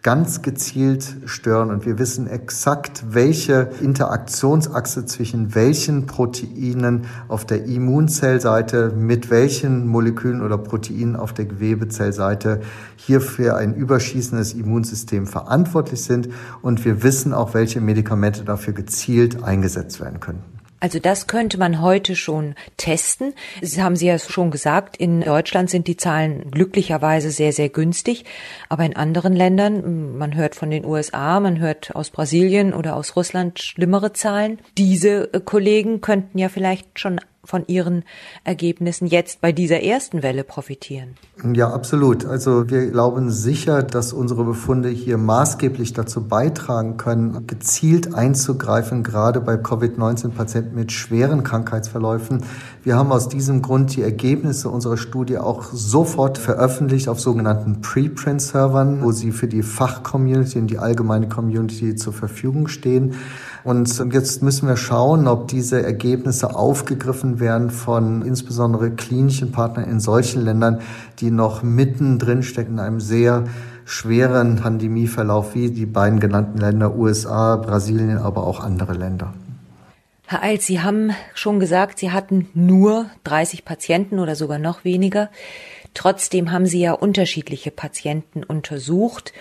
ganz 0.04 0.44
gezielt 0.44 1.18
stören. 1.26 1.72
Und 1.72 1.88
wir 1.88 1.98
wissen 1.98 2.28
exakt, 2.28 3.04
welche 3.10 3.72
Interaktionsachse 3.82 5.08
zwischen 5.08 5.56
welchen 5.56 6.06
Proteinen 6.06 7.06
auf 7.30 7.46
der 7.46 7.66
Immunzellseite 7.66 8.94
mit 8.96 9.32
welchen 9.32 9.88
Molekülen 9.88 10.44
oder 10.44 10.60
Proteinen 10.60 11.16
auf 11.16 11.34
der 11.34 11.46
Gewebezellseite 11.46 12.62
hier 12.96 13.22
für 13.22 13.56
ein 13.56 13.74
überschießendes 13.74 14.54
Immunsystem 14.54 15.26
verantwortlich 15.26 16.04
sind. 16.04 16.30
Und 16.62 16.86
wir 16.86 17.02
wissen 17.02 17.34
auch, 17.34 17.56
welche 17.56 17.82
Medikamente 17.82 18.44
dafür 18.44 18.74
gezielt 18.74 19.44
eingesetzt 19.44 20.00
werden 20.00 20.20
können. 20.20 20.59
Also 20.80 21.00
das 21.00 21.28
könnte 21.28 21.58
man 21.58 21.82
heute 21.82 22.15
schon 22.15 22.56
testen. 22.78 23.34
Sie 23.62 23.82
haben 23.82 23.96
Sie 23.96 24.08
ja 24.08 24.18
schon 24.18 24.52
gesagt, 24.52 24.98
in 24.98 25.22
Deutschland 25.22 25.70
sind 25.70 25.88
die 25.88 25.98
Zahlen 25.98 26.52
glücklicherweise 26.52 27.32
sehr, 27.32 27.54
sehr 27.54 27.70
günstig. 27.70 28.26
Aber 28.70 28.84
in 28.86 28.96
anderen 28.96 29.34
Ländern, 29.34 30.18
man 30.18 30.36
hört 30.36 30.56
von 30.56 30.70
den 30.70 30.86
USA, 30.86 31.39
man 31.39 31.60
hört 31.60 31.96
aus 31.96 32.10
Brasilien 32.10 32.74
oder 32.74 32.96
aus 32.96 33.15
Russland 33.15 33.60
schlimmere 33.60 34.13
Zahlen. 34.13 34.60
Diese 34.78 35.34
äh, 35.34 35.39
Kollegen 35.39 36.02
könnten 36.02 36.38
ja 36.38 36.50
vielleicht 36.50 37.00
schon 37.00 37.20
von 37.43 37.63
Ihren 37.67 38.04
Ergebnissen 38.43 39.08
jetzt 39.08 39.41
bei 39.41 39.52
dieser 39.52 39.82
ersten 39.82 40.23
Welle 40.23 40.43
profitieren? 40.43 41.15
Ja, 41.54 41.71
absolut. 41.71 42.25
Also 42.25 42.69
wir 42.69 42.91
glauben 42.91 43.32
sicher, 43.32 43.82
dass 43.84 44.13
unsere 44.13 44.43
Befunde 44.43 44.89
hier 44.89 45.17
maßgeblich 45.17 45.93
dazu 45.93 46.28
beitragen 46.28 46.97
können, 46.97 47.47
gezielt 47.47 48.13
einzugreifen, 48.13 49.04
gerade 49.04 49.39
bei 49.39 49.58
Covid-19-Patienten 49.58 50.75
mit 50.75 50.91
schweren 50.91 51.43
Krankheitsverläufen. 51.43 52.43
Wir 52.84 52.95
haben 52.95 53.12
aus 53.12 53.30
diesem 53.30 53.62
Grund 53.62 53.95
die 53.95 54.02
Ergebnisse 54.02 54.69
unserer 54.69 54.97
Studie 54.97 55.38
auch 55.38 55.63
sofort 55.71 56.38
veröffentlicht 56.38 57.08
auf 57.08 57.19
sogenannten 57.19 57.82
Preprint-Servern, 57.82 59.02
wo 59.02 59.12
sie 59.12 59.32
für 59.32 59.47
die 59.47 59.63
Fachcommunity 59.63 60.60
und 60.60 60.67
die 60.67 60.78
allgemeine 60.78 61.30
Community 61.30 61.95
zur 61.95 62.13
Verfügung 62.13 62.67
stehen. 62.67 63.15
Und 63.63 64.13
jetzt 64.13 64.41
müssen 64.41 64.67
wir 64.67 64.78
schauen, 64.78 65.28
ob 65.28 65.48
diese 65.48 65.84
Ergebnisse 65.84 66.56
aufgegriffen 66.56 67.39
werden 67.39 67.69
von 67.69 68.22
insbesondere 68.22 68.91
klinischen 68.91 69.52
Partnern 69.52 69.89
in 69.89 70.00
solchen 70.00 70.43
Ländern, 70.43 70.82
die 71.19 71.30
noch 71.30 71.62
mittendrin 71.62 72.41
stecken 72.43 72.74
in 72.74 72.80
einem 72.80 73.00
sehr 73.02 73.45
schweren 73.86 74.58
Pandemieverlauf 74.58 75.56
wie 75.56 75.72
die 75.72 75.86
beiden 75.86 76.19
genannten 76.19 76.60
Länder 76.60 76.95
USA, 76.95 77.56
Brasilien, 77.58 78.17
aber 78.17 78.45
auch 78.45 78.60
andere 78.60 78.93
Länder. 78.93 79.34
Herr 80.28 80.43
Eils, 80.43 80.67
Sie 80.67 80.80
haben 80.80 81.12
schon 81.34 81.60
gesagt, 81.60 81.98
Sie 81.98 82.12
hatten 82.12 82.50
nur 82.54 83.08
30 83.24 83.65
Patienten 83.65 84.19
oder 84.19 84.36
sogar 84.36 84.60
noch 84.60 84.84
weniger. 84.84 85.32
Trotzdem 85.95 86.52
haben 86.52 86.67
Sie 86.67 86.82
ja 86.82 86.93
unterschiedliche 86.93 87.72
Patienten 87.72 88.43
untersucht 88.43 89.34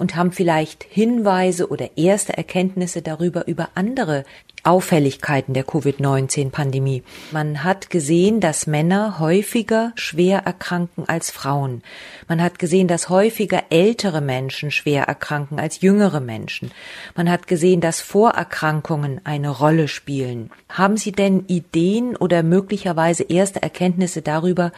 und 0.00 0.16
haben 0.16 0.32
vielleicht 0.32 0.82
Hinweise 0.82 1.68
oder 1.68 1.90
erste 1.96 2.36
Erkenntnisse 2.36 3.02
darüber 3.02 3.46
über 3.46 3.68
andere 3.74 4.24
Auffälligkeiten 4.62 5.52
der 5.52 5.64
Covid-19-Pandemie. 5.64 7.02
Man 7.32 7.64
hat 7.64 7.90
gesehen, 7.90 8.40
dass 8.40 8.66
Männer 8.66 9.18
häufiger 9.18 9.92
schwer 9.96 10.40
erkranken 10.40 11.04
als 11.06 11.30
Frauen. 11.30 11.82
Man 12.28 12.42
hat 12.42 12.58
gesehen, 12.58 12.88
dass 12.88 13.10
häufiger 13.10 13.64
ältere 13.68 14.22
Menschen 14.22 14.70
schwer 14.70 15.04
erkranken 15.04 15.60
als 15.60 15.82
jüngere 15.82 16.20
Menschen. 16.20 16.70
Man 17.14 17.30
hat 17.30 17.46
gesehen, 17.46 17.82
dass 17.82 18.00
Vorerkrankungen 18.00 19.20
eine 19.24 19.50
Rolle 19.50 19.86
spielen. 19.86 20.50
Haben 20.70 20.96
Sie 20.96 21.12
denn 21.12 21.44
Ideen 21.46 22.16
oder 22.16 22.42
möglicherweise 22.42 23.24
erste 23.24 23.62
Erkenntnisse 23.62 24.22
darüber, 24.22 24.72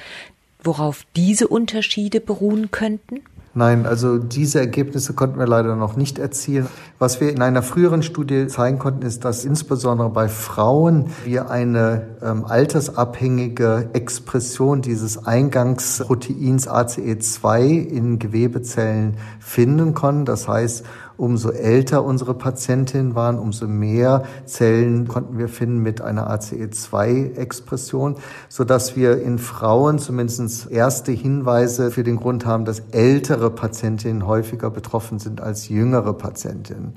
worauf 0.64 1.04
diese 1.14 1.46
Unterschiede 1.46 2.20
beruhen 2.20 2.70
könnten? 2.72 3.22
Nein, 3.54 3.84
also 3.84 4.16
diese 4.16 4.60
Ergebnisse 4.60 5.12
konnten 5.12 5.38
wir 5.38 5.46
leider 5.46 5.76
noch 5.76 5.94
nicht 5.94 6.18
erzielen. 6.18 6.68
Was 6.98 7.20
wir 7.20 7.30
in 7.30 7.42
einer 7.42 7.62
früheren 7.62 8.02
Studie 8.02 8.46
zeigen 8.46 8.78
konnten, 8.78 9.02
ist, 9.02 9.26
dass 9.26 9.44
insbesondere 9.44 10.08
bei 10.08 10.28
Frauen 10.28 11.10
wir 11.26 11.50
eine 11.50 12.16
ähm, 12.22 12.46
altersabhängige 12.46 13.90
Expression 13.92 14.80
dieses 14.80 15.26
Eingangsproteins 15.26 16.66
ACE2 16.66 17.86
in 17.86 18.18
Gewebezellen 18.18 19.18
finden 19.38 19.92
konnten. 19.92 20.24
Das 20.24 20.48
heißt, 20.48 20.86
Umso 21.16 21.50
älter 21.50 22.04
unsere 22.04 22.34
Patientinnen 22.34 23.14
waren, 23.14 23.38
umso 23.38 23.66
mehr 23.66 24.24
Zellen 24.46 25.08
konnten 25.08 25.38
wir 25.38 25.48
finden 25.48 25.78
mit 25.78 26.00
einer 26.00 26.30
ACE2-Expression, 26.30 28.16
so 28.48 28.64
dass 28.64 28.96
wir 28.96 29.22
in 29.22 29.38
Frauen 29.38 29.98
zumindest 29.98 30.70
erste 30.70 31.12
Hinweise 31.12 31.90
für 31.90 32.04
den 32.04 32.16
Grund 32.16 32.46
haben, 32.46 32.64
dass 32.64 32.80
ältere 32.92 33.50
Patientinnen 33.50 34.26
häufiger 34.26 34.70
betroffen 34.70 35.18
sind 35.18 35.40
als 35.40 35.68
jüngere 35.68 36.14
Patientinnen. 36.14 36.94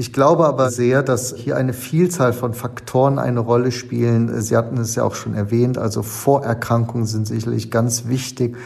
Ich 0.00 0.12
glaube 0.12 0.46
aber 0.46 0.70
sehr, 0.70 1.02
dass 1.02 1.34
hier 1.34 1.56
eine 1.56 1.72
Vielzahl 1.72 2.32
von 2.32 2.54
Faktoren 2.54 3.18
eine 3.18 3.40
Rolle 3.40 3.72
spielen. 3.72 4.40
Sie 4.40 4.56
hatten 4.56 4.76
es 4.78 4.94
ja 4.94 5.02
auch 5.02 5.16
schon 5.16 5.34
erwähnt, 5.34 5.76
also 5.76 6.04
Vorerkrankungen 6.04 7.04
sind 7.04 7.26
sicherlich 7.26 7.72
ganz 7.72 8.06
wichtig 8.06 8.56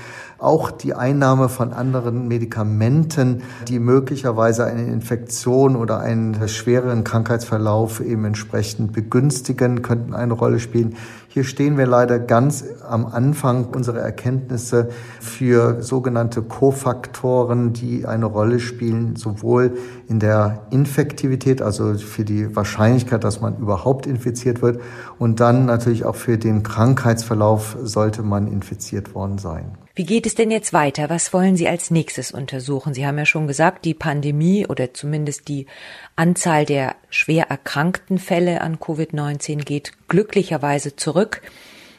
auch 0.43 0.71
die 0.71 0.95
Einnahme 0.95 1.49
von 1.49 1.73
anderen 1.73 2.27
Medikamenten, 2.29 3.43
die 3.69 3.79
möglicherweise 3.79 4.65
eine 4.65 4.85
Infektion 4.85 5.77
oder 5.77 6.01
einen 6.01 6.49
schwereren 6.49 7.05
Krankheitsverlauf 7.05 8.01
eben 8.01 8.25
entsprechend 8.25 8.93
begünstigen, 8.93 9.83
könnten 9.83 10.15
eine 10.15 10.35
Rolle 10.35 10.59
spielen. 10.59 10.97
Hier 11.29 11.45
stehen 11.45 11.79
wir 11.79 11.87
leider 11.87 12.19
ganz 12.19 12.63
am 12.87 13.07
Anfang 13.07 13.65
unserer 13.75 14.01
Erkenntnisse 14.01 14.91
für 15.19 15.83
sogenannte 15.83 16.43
Kofaktoren, 16.43 17.73
die 17.73 18.05
eine 18.05 18.27
Rolle 18.27 18.61
spielen, 18.61 19.17
sowohl 19.17 19.79
in 20.09 20.21
der 20.21 20.67
Infektivität, 20.69 21.63
also 21.63 21.95
für 21.95 22.25
die 22.25 22.55
Wahrscheinlichkeit, 22.55 23.25
dass 23.25 23.41
man 23.41 23.57
überhaupt 23.57 24.07
infiziert 24.07 24.61
wird, 24.61 24.83
und 25.19 25.41
dann 25.41 25.65
natürlich 25.65 26.05
auch 26.05 26.17
für 26.17 26.37
den 26.37 26.63
Krankheitsverlauf 26.63 27.79
sollte 27.83 28.23
man 28.23 28.47
infiziert 28.47 29.15
worden 29.15 29.39
sein. 29.39 29.79
Wie 29.95 30.05
geht 30.07 30.25
es 30.25 30.35
denn 30.35 30.51
jetzt 30.51 30.73
weiter? 30.73 31.11
Was 31.11 31.35
wollen 31.35 31.55
Sie 31.55 31.69
als 31.69 31.91
nächstes 31.91 32.33
untersuchen? 32.33 32.95
Sie 32.95 33.07
haben 33.07 33.19
ja 33.19 33.27
schon 33.27 33.47
gesagt, 33.47 33.85
die 33.85 33.93
Pandemie 33.93 34.67
oder 34.67 34.95
zumindest 34.95 35.49
die 35.49 35.67
Anzahl 36.17 36.65
der 36.65 36.97
schwer 37.11 37.51
erkrankten 37.51 38.19
Fälle 38.19 38.63
an 38.63 38.79
Covid-19 38.79 39.65
geht 39.65 39.93
glücklicherweise 40.09 40.97
zurück. 40.97 41.43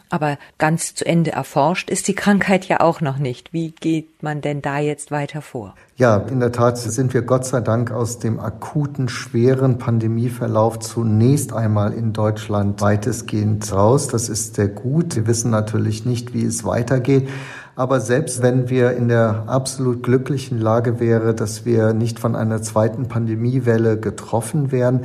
Aber 0.10 0.38
ganz 0.60 0.94
zu 0.94 1.06
Ende 1.06 1.32
erforscht 1.32 1.90
ist 1.90 2.08
die 2.08 2.14
Krankheit 2.14 2.66
ja 2.66 2.82
auch 2.82 3.02
noch 3.02 3.18
nicht. 3.18 3.52
Wie 3.54 3.72
geht 3.72 4.22
man 4.22 4.42
denn 4.42 4.62
da 4.62 4.80
jetzt 4.80 5.10
weiter 5.10 5.42
vor? 5.42 5.74
Ja, 5.96 6.18
in 6.18 6.40
der 6.40 6.52
Tat 6.52 6.78
sind 6.78 7.14
wir 7.14 7.24
Gott 7.24 7.46
sei 7.46 7.62
Dank 7.62 7.92
aus 7.92 8.20
dem 8.20 8.40
akuten, 8.40 9.10
schweren 9.10 9.80
Pandemieverlauf 9.80 10.80
zunächst 10.80 11.54
einmal 11.54 11.94
in 11.94 12.14
Deutschland 12.14 12.82
weitestgehend 12.82 13.72
raus. 13.72 14.08
Das 14.08 14.30
ist 14.30 14.56
sehr 14.56 14.68
gut. 14.68 15.16
Wir 15.16 15.26
wissen 15.26 15.50
natürlich 15.50 16.06
nicht, 16.06 16.34
wie 16.34 16.46
es 16.46 16.64
weitergeht. 16.64 17.28
Aber 17.76 18.00
selbst 18.00 18.44
wenn 18.44 18.70
wir 18.70 18.92
in 18.92 19.08
der 19.08 19.46
absolut 19.48 20.04
glücklichen 20.04 20.60
Lage 20.60 21.00
wäre, 21.00 21.34
dass 21.34 21.66
wir 21.66 21.94
nicht 21.94 22.20
von 22.20 22.36
einer 22.36 22.62
zweiten 22.62 23.08
Pandemiewelle 23.08 24.00
getroffen 24.00 24.72
werden, 24.72 25.02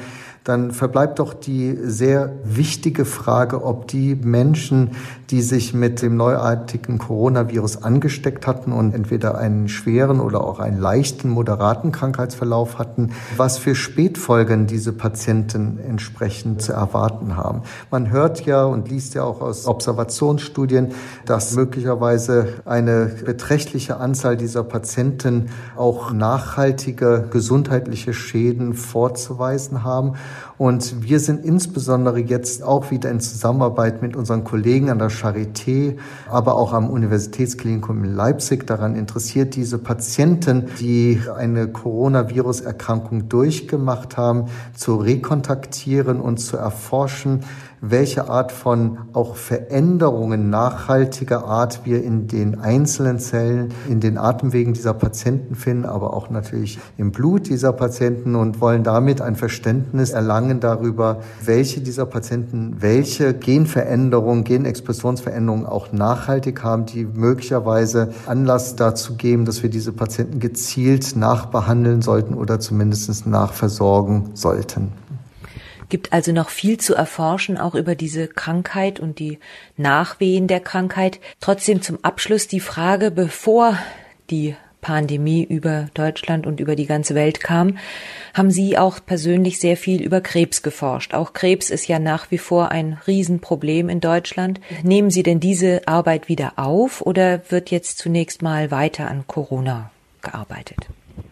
dann 0.49 0.71
verbleibt 0.71 1.19
doch 1.19 1.35
die 1.35 1.77
sehr 1.83 2.33
wichtige 2.43 3.05
Frage, 3.05 3.63
ob 3.63 3.87
die 3.87 4.15
Menschen, 4.15 4.93
die 5.29 5.43
sich 5.43 5.75
mit 5.75 6.01
dem 6.01 6.17
neuartigen 6.17 6.97
Coronavirus 6.97 7.83
angesteckt 7.83 8.47
hatten 8.47 8.73
und 8.73 8.95
entweder 8.95 9.37
einen 9.37 9.69
schweren 9.69 10.21
oder 10.21 10.43
auch 10.43 10.59
einen 10.59 10.81
leichten, 10.81 11.29
moderaten 11.29 11.93
Krankheitsverlauf 11.93 12.79
hatten, 12.79 13.11
was 13.37 13.59
für 13.59 13.75
Spätfolgen 13.75 14.67
diese 14.67 14.95
Patienten 14.95 15.79
entsprechend 15.87 16.63
zu 16.63 16.73
erwarten 16.73 17.37
haben. 17.37 17.61
Man 17.91 18.11
hört 18.11 18.47
ja 18.47 18.65
und 18.65 18.89
liest 18.89 19.13
ja 19.13 19.25
auch 19.25 19.43
aus 19.43 19.67
Observationsstudien, 19.67 20.93
dass 21.27 21.57
möglicherweise 21.57 22.55
eine 22.65 23.05
beträchtliche 23.23 23.99
Anzahl 23.99 24.39
dieser 24.39 24.65
Patienten 24.65 25.51
auch 25.77 26.11
nachhaltige 26.11 27.29
gesundheitliche 27.31 28.15
Schäden 28.15 28.73
vorzuweisen 28.73 29.85
haben. 29.85 30.15
Und 30.57 31.03
wir 31.03 31.21
sind 31.21 31.45
insbesondere 31.45 32.19
jetzt 32.19 32.63
auch 32.63 32.91
wieder 32.91 33.11
in 33.11 33.21
Zusammenarbeit 33.21 34.03
mit 34.03 34.17
unseren 34.17 34.45
Kollegen 34.45 34.91
an 34.91 34.99
der 34.99 35.11
Charité, 35.11 35.97
aber 36.31 36.57
auch 36.57 36.73
am 36.73 36.91
Universitätsklinikum 36.91 38.05
in 38.05 38.15
Leipzig 38.15 38.67
daran 38.67 38.97
interessiert, 38.97 39.57
diese 39.57 39.79
Patienten, 39.79 40.69
die 40.81 41.21
eine 41.37 41.69
Coronavirus-Erkrankung 41.69 43.29
durchgemacht 43.29 44.17
haben, 44.17 44.47
zu 44.75 44.97
rekontaktieren 44.97 46.21
und 46.21 46.39
zu 46.39 46.57
erforschen, 46.57 47.45
welche 47.81 48.29
Art 48.29 48.53
von 48.53 48.99
auch 49.13 49.37
Veränderungen 49.37 50.51
nachhaltiger 50.51 51.45
Art 51.45 51.81
wir 51.85 52.03
in 52.03 52.29
den 52.29 52.61
einzelnen 52.61 53.19
Zellen, 53.19 53.73
in 53.89 54.01
den 54.01 54.19
Atemwegen 54.19 54.75
dieser 54.75 54.95
Patienten 54.95 55.55
finden, 55.55 55.87
aber 55.87 56.15
auch 56.15 56.31
natürlich 56.31 56.79
im 56.97 57.13
Blut 57.13 57.49
dieser 57.49 57.73
Patienten 57.73 58.35
und 58.35 58.61
wollen 58.61 58.85
damit 58.85 59.21
ein 59.21 59.37
Verständnis 59.37 60.11
erlangen 60.11 60.61
darüber, 60.61 61.21
welche 61.45 61.81
dieser 61.81 62.07
Patienten 62.07 62.77
welche 62.81 63.35
Genveränderungen, 63.35 64.45
Genexpressionsveränderungen 64.45 65.67
auch 65.67 65.93
nachhaltig 65.93 66.63
haben, 66.63 66.87
die 66.87 67.05
möglicherweise 67.05 68.11
Anlass 68.27 68.77
dazu 68.77 69.17
geben, 69.17 69.45
dass 69.45 69.63
wir 69.63 69.71
diese 69.71 69.93
Patienten 69.93 70.41
gezielt 70.41 71.17
nachbehandeln 71.17 72.03
sollten 72.03 72.35
oder 72.35 72.61
zumindest 72.61 73.27
nachversorgen 73.27 74.31
sollten 74.35 74.93
gibt 75.89 76.13
also 76.13 76.33
noch 76.33 76.51
viel 76.51 76.79
zu 76.79 76.95
erforschen, 76.95 77.59
auch 77.59 77.75
über 77.75 77.95
diese 77.95 78.29
Krankheit 78.29 79.01
und 79.01 79.19
die 79.19 79.39
Nachwehen 79.77 80.47
der 80.47 80.61
Krankheit. 80.61 81.21
Trotzdem 81.41 81.83
zum 81.83 81.99
Abschluss 82.03 82.49
die 82.49 82.61
Frage, 82.61 83.11
bevor 83.11 83.79
die 84.31 84.55
Pandemie 84.81 85.43
über 85.43 85.89
Deutschland 85.95 86.47
und 86.47 86.61
über 86.61 86.77
die 86.77 86.87
ganze 86.87 87.15
Welt 87.15 87.41
kam, 87.41 87.79
haben 88.33 88.51
Sie 88.51 88.79
auch 88.79 89.01
persönlich 89.05 89.59
sehr 89.59 89.77
viel 89.77 90.03
über 90.03 90.21
Krebs 90.21 90.63
geforscht. 90.63 91.15
Auch 91.15 91.33
Krebs 91.33 91.71
ist 91.71 91.89
ja 91.89 91.99
nach 91.99 92.31
wie 92.31 92.39
vor 92.39 92.71
ein 92.71 92.99
Riesenproblem 93.07 93.89
in 93.89 94.01
Deutschland. 94.01 94.61
Nehmen 94.83 95.11
Sie 95.11 95.23
denn 95.23 95.41
diese 95.41 95.87
Arbeit 95.89 96.29
wieder 96.29 96.53
auf 96.57 97.03
oder 97.03 97.43
wird 97.51 97.71
jetzt 97.71 97.99
zunächst 97.99 98.43
mal 98.43 98.71
weiter 98.71 99.09
an 99.09 99.25
Corona 99.27 99.91
gearbeitet? 100.23 100.89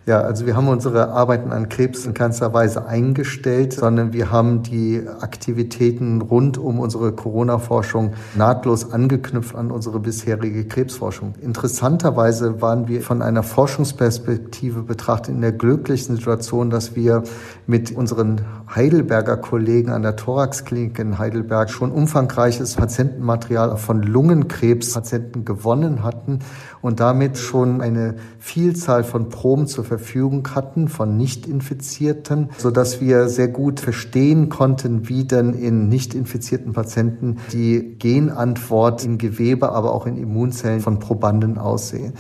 Ja, 0.09 0.21
also 0.21 0.47
wir 0.47 0.55
haben 0.55 0.69
unsere 0.69 1.09
Arbeiten 1.09 1.51
an 1.51 1.69
Krebs 1.69 2.07
in 2.07 2.15
keinster 2.15 2.55
Weise 2.55 2.87
eingestellt, 2.87 3.73
sondern 3.73 4.13
wir 4.13 4.31
haben 4.31 4.63
die 4.63 5.03
Aktivitäten 5.21 6.21
rund 6.21 6.59
um 6.59 6.79
unsere 6.79 7.11
Corona-Forschung 7.11 8.13
nahtlos 8.37 8.93
angeknüpft 8.93 9.57
an 9.57 9.73
unsere 9.73 9.99
bisherige 9.99 10.65
Krebsforschung. 10.65 11.35
Interessanterweise 11.43 12.63
waren 12.63 12.87
wir 12.87 13.03
von 13.03 13.21
einer 13.21 13.43
Forschungsperspektive 13.43 14.83
betrachtet 14.83 15.35
in 15.35 15.41
der 15.41 15.51
glücklichen 15.51 16.15
Situation, 16.15 16.71
dass 16.71 16.95
wir 16.95 17.25
mit 17.67 17.91
unseren 17.91 18.43
Heidelberger 18.73 19.37
Kollegen 19.37 19.91
an 19.91 20.03
der 20.03 20.15
Thoraxklinik 20.15 21.01
in 21.01 21.19
Heidelberg 21.19 21.69
schon 21.69 21.91
umfangreiches 21.91 22.77
Patientenmaterial 22.77 23.77
von 23.77 24.05
Lungenkrebspatienten 24.05 25.45
gewonnen 25.45 26.05
hatten 26.05 26.39
und 26.81 27.01
damit 27.01 27.39
schon 27.39 27.81
eine 27.81 28.15
Vielzahl 28.39 29.03
von 29.03 29.31
Proben 29.31 29.67
zur 29.67 29.85
hatten 30.55 30.89
von 30.89 31.17
Nicht-Infizierten, 31.17 32.51
sodass 32.59 33.01
wir 33.01 33.29
sehr 33.29 33.49
gut 33.49 33.81
verstehen 33.81 34.49
konnten, 34.49 35.09
wie 35.09 35.25
denn 35.25 35.55
in 35.55 35.89
nicht-infizierten 35.89 36.73
Patienten 36.73 37.39
die 37.53 37.97
Genantwort 37.99 39.05
in 39.05 39.19
Gewebe, 39.19 39.73
aber 39.73 39.93
auch 39.93 40.07
in 40.07 40.17
Immunzellen 40.17 40.81
von 40.81 40.99
Probanden 40.99 41.59
aussehen. 41.59 42.15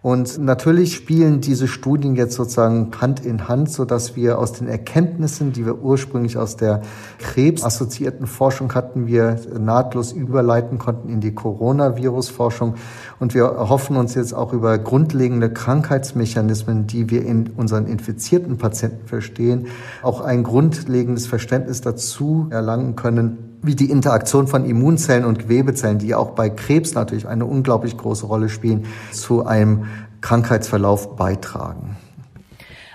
Und 0.00 0.38
natürlich 0.38 0.94
spielen 0.94 1.40
diese 1.40 1.66
Studien 1.66 2.14
jetzt 2.14 2.34
sozusagen 2.34 2.92
Hand 3.00 3.26
in 3.26 3.48
Hand, 3.48 3.70
so 3.70 3.84
dass 3.84 4.14
wir 4.14 4.38
aus 4.38 4.52
den 4.52 4.68
Erkenntnissen, 4.68 5.52
die 5.52 5.66
wir 5.66 5.82
ursprünglich 5.82 6.38
aus 6.38 6.56
der 6.56 6.82
krebsassoziierten 7.18 8.28
Forschung 8.28 8.72
hatten, 8.74 9.08
wir 9.08 9.40
nahtlos 9.58 10.12
überleiten 10.12 10.78
konnten 10.78 11.08
in 11.08 11.20
die 11.20 11.34
Coronavirus-Forschung. 11.34 12.74
Und 13.18 13.34
wir 13.34 13.46
hoffen 13.68 13.96
uns 13.96 14.14
jetzt 14.14 14.34
auch 14.34 14.52
über 14.52 14.78
grundlegende 14.78 15.50
Krankheitsmechanismen, 15.50 16.86
die 16.86 17.10
wir 17.10 17.26
in 17.26 17.50
unseren 17.56 17.86
infizierten 17.86 18.56
Patienten 18.56 19.08
verstehen, 19.08 19.66
auch 20.02 20.20
ein 20.20 20.44
grundlegendes 20.44 21.26
Verständnis 21.26 21.80
dazu 21.80 22.46
erlangen 22.50 22.94
können, 22.94 23.47
wie 23.62 23.74
die 23.74 23.90
Interaktion 23.90 24.46
von 24.46 24.64
Immunzellen 24.64 25.24
und 25.24 25.38
Gewebezellen, 25.38 25.98
die 25.98 26.14
auch 26.14 26.30
bei 26.30 26.50
Krebs 26.50 26.94
natürlich 26.94 27.26
eine 27.26 27.46
unglaublich 27.46 27.96
große 27.96 28.26
Rolle 28.26 28.48
spielen, 28.48 28.86
zu 29.12 29.46
einem 29.46 29.86
Krankheitsverlauf 30.20 31.16
beitragen. 31.16 31.96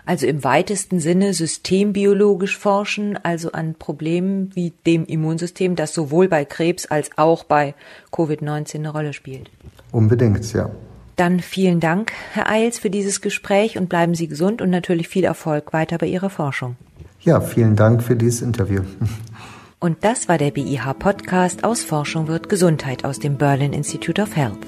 Also 0.06 0.28
im 0.28 0.44
weitesten 0.44 1.00
Sinne 1.00 1.34
systembiologisch 1.34 2.58
forschen, 2.58 3.18
also 3.24 3.54
an 3.54 3.76
Problemen 3.76 4.52
wie 4.54 4.74
dem 4.86 5.06
Immunsystem, 5.06 5.78
das 5.78 5.94
sowohl 5.94 6.28
bei 6.28 6.44
Krebs 6.44 6.86
als 6.86 7.12
auch 7.16 7.46
bei 7.46 7.74
Covid-19 8.12 8.76
eine 8.76 8.90
Rolle 8.90 9.14
spielt. 9.14 9.50
Unbedingt, 9.92 10.52
ja. 10.52 10.70
Dann 11.16 11.40
vielen 11.40 11.80
Dank, 11.80 12.12
Herr 12.34 12.50
Eils, 12.50 12.80
für 12.80 12.90
dieses 12.90 13.22
Gespräch 13.22 13.78
und 13.78 13.88
bleiben 13.88 14.16
Sie 14.16 14.28
gesund 14.28 14.62
und 14.62 14.72
natürlich 14.72 15.08
viel 15.08 15.24
Erfolg 15.24 15.72
weiter 15.72 15.98
bei 15.98 16.08
Ihrer 16.08 16.30
Forschung. 16.30 16.76
Ja, 17.22 17.40
vielen 17.40 17.76
Dank 17.76 18.04
für 18.04 18.16
dieses 18.16 18.42
Interview. 18.42 18.82
Und 19.84 19.98
das 20.06 20.30
war 20.30 20.38
der 20.38 20.52
BIH 20.52 20.94
Podcast 20.98 21.66
aus 21.66 21.84
Forschung 21.84 22.30
wird 22.30 22.48
Gesundheit 22.48 23.04
aus 23.04 23.20
dem 23.20 23.38
Berlin 23.38 23.74
Institute 23.74 24.22
of 24.22 24.34
Health. 24.34 24.66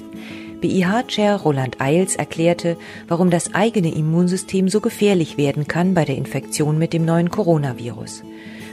BIH-Chair 0.60 1.36
Roland 1.36 1.80
Eils 1.80 2.16
erklärte, 2.16 2.76
warum 3.08 3.30
das 3.30 3.54
eigene 3.54 3.94
Immunsystem 3.94 4.68
so 4.68 4.82
gefährlich 4.82 5.38
werden 5.38 5.66
kann 5.66 5.94
bei 5.94 6.04
der 6.04 6.18
Infektion 6.18 6.76
mit 6.76 6.92
dem 6.92 7.06
neuen 7.06 7.30
Coronavirus. 7.30 8.24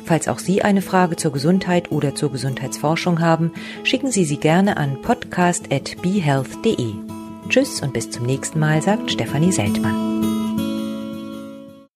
Falls 0.04 0.28
auch 0.28 0.40
Sie 0.40 0.62
eine 0.62 0.82
Frage 0.82 1.16
zur 1.16 1.32
Gesundheit 1.32 1.94
oder 1.94 2.14
zur 2.14 2.34
Gesundheitsforschung 2.34 3.22
haben, 3.22 3.54
schicken 3.86 4.12
Sie 4.12 4.26
sie 4.26 4.36
gerne 4.36 4.76
an 4.76 5.02
podcast.behealth.de. 5.02 6.94
Tschüss 7.48 7.82
und 7.82 7.94
bis 7.94 8.12
zum 8.12 8.26
nächsten 8.26 8.60
Mal, 8.60 8.82
sagt 8.82 9.12
Stefanie 9.12 9.54
Seltmann. 9.54 10.43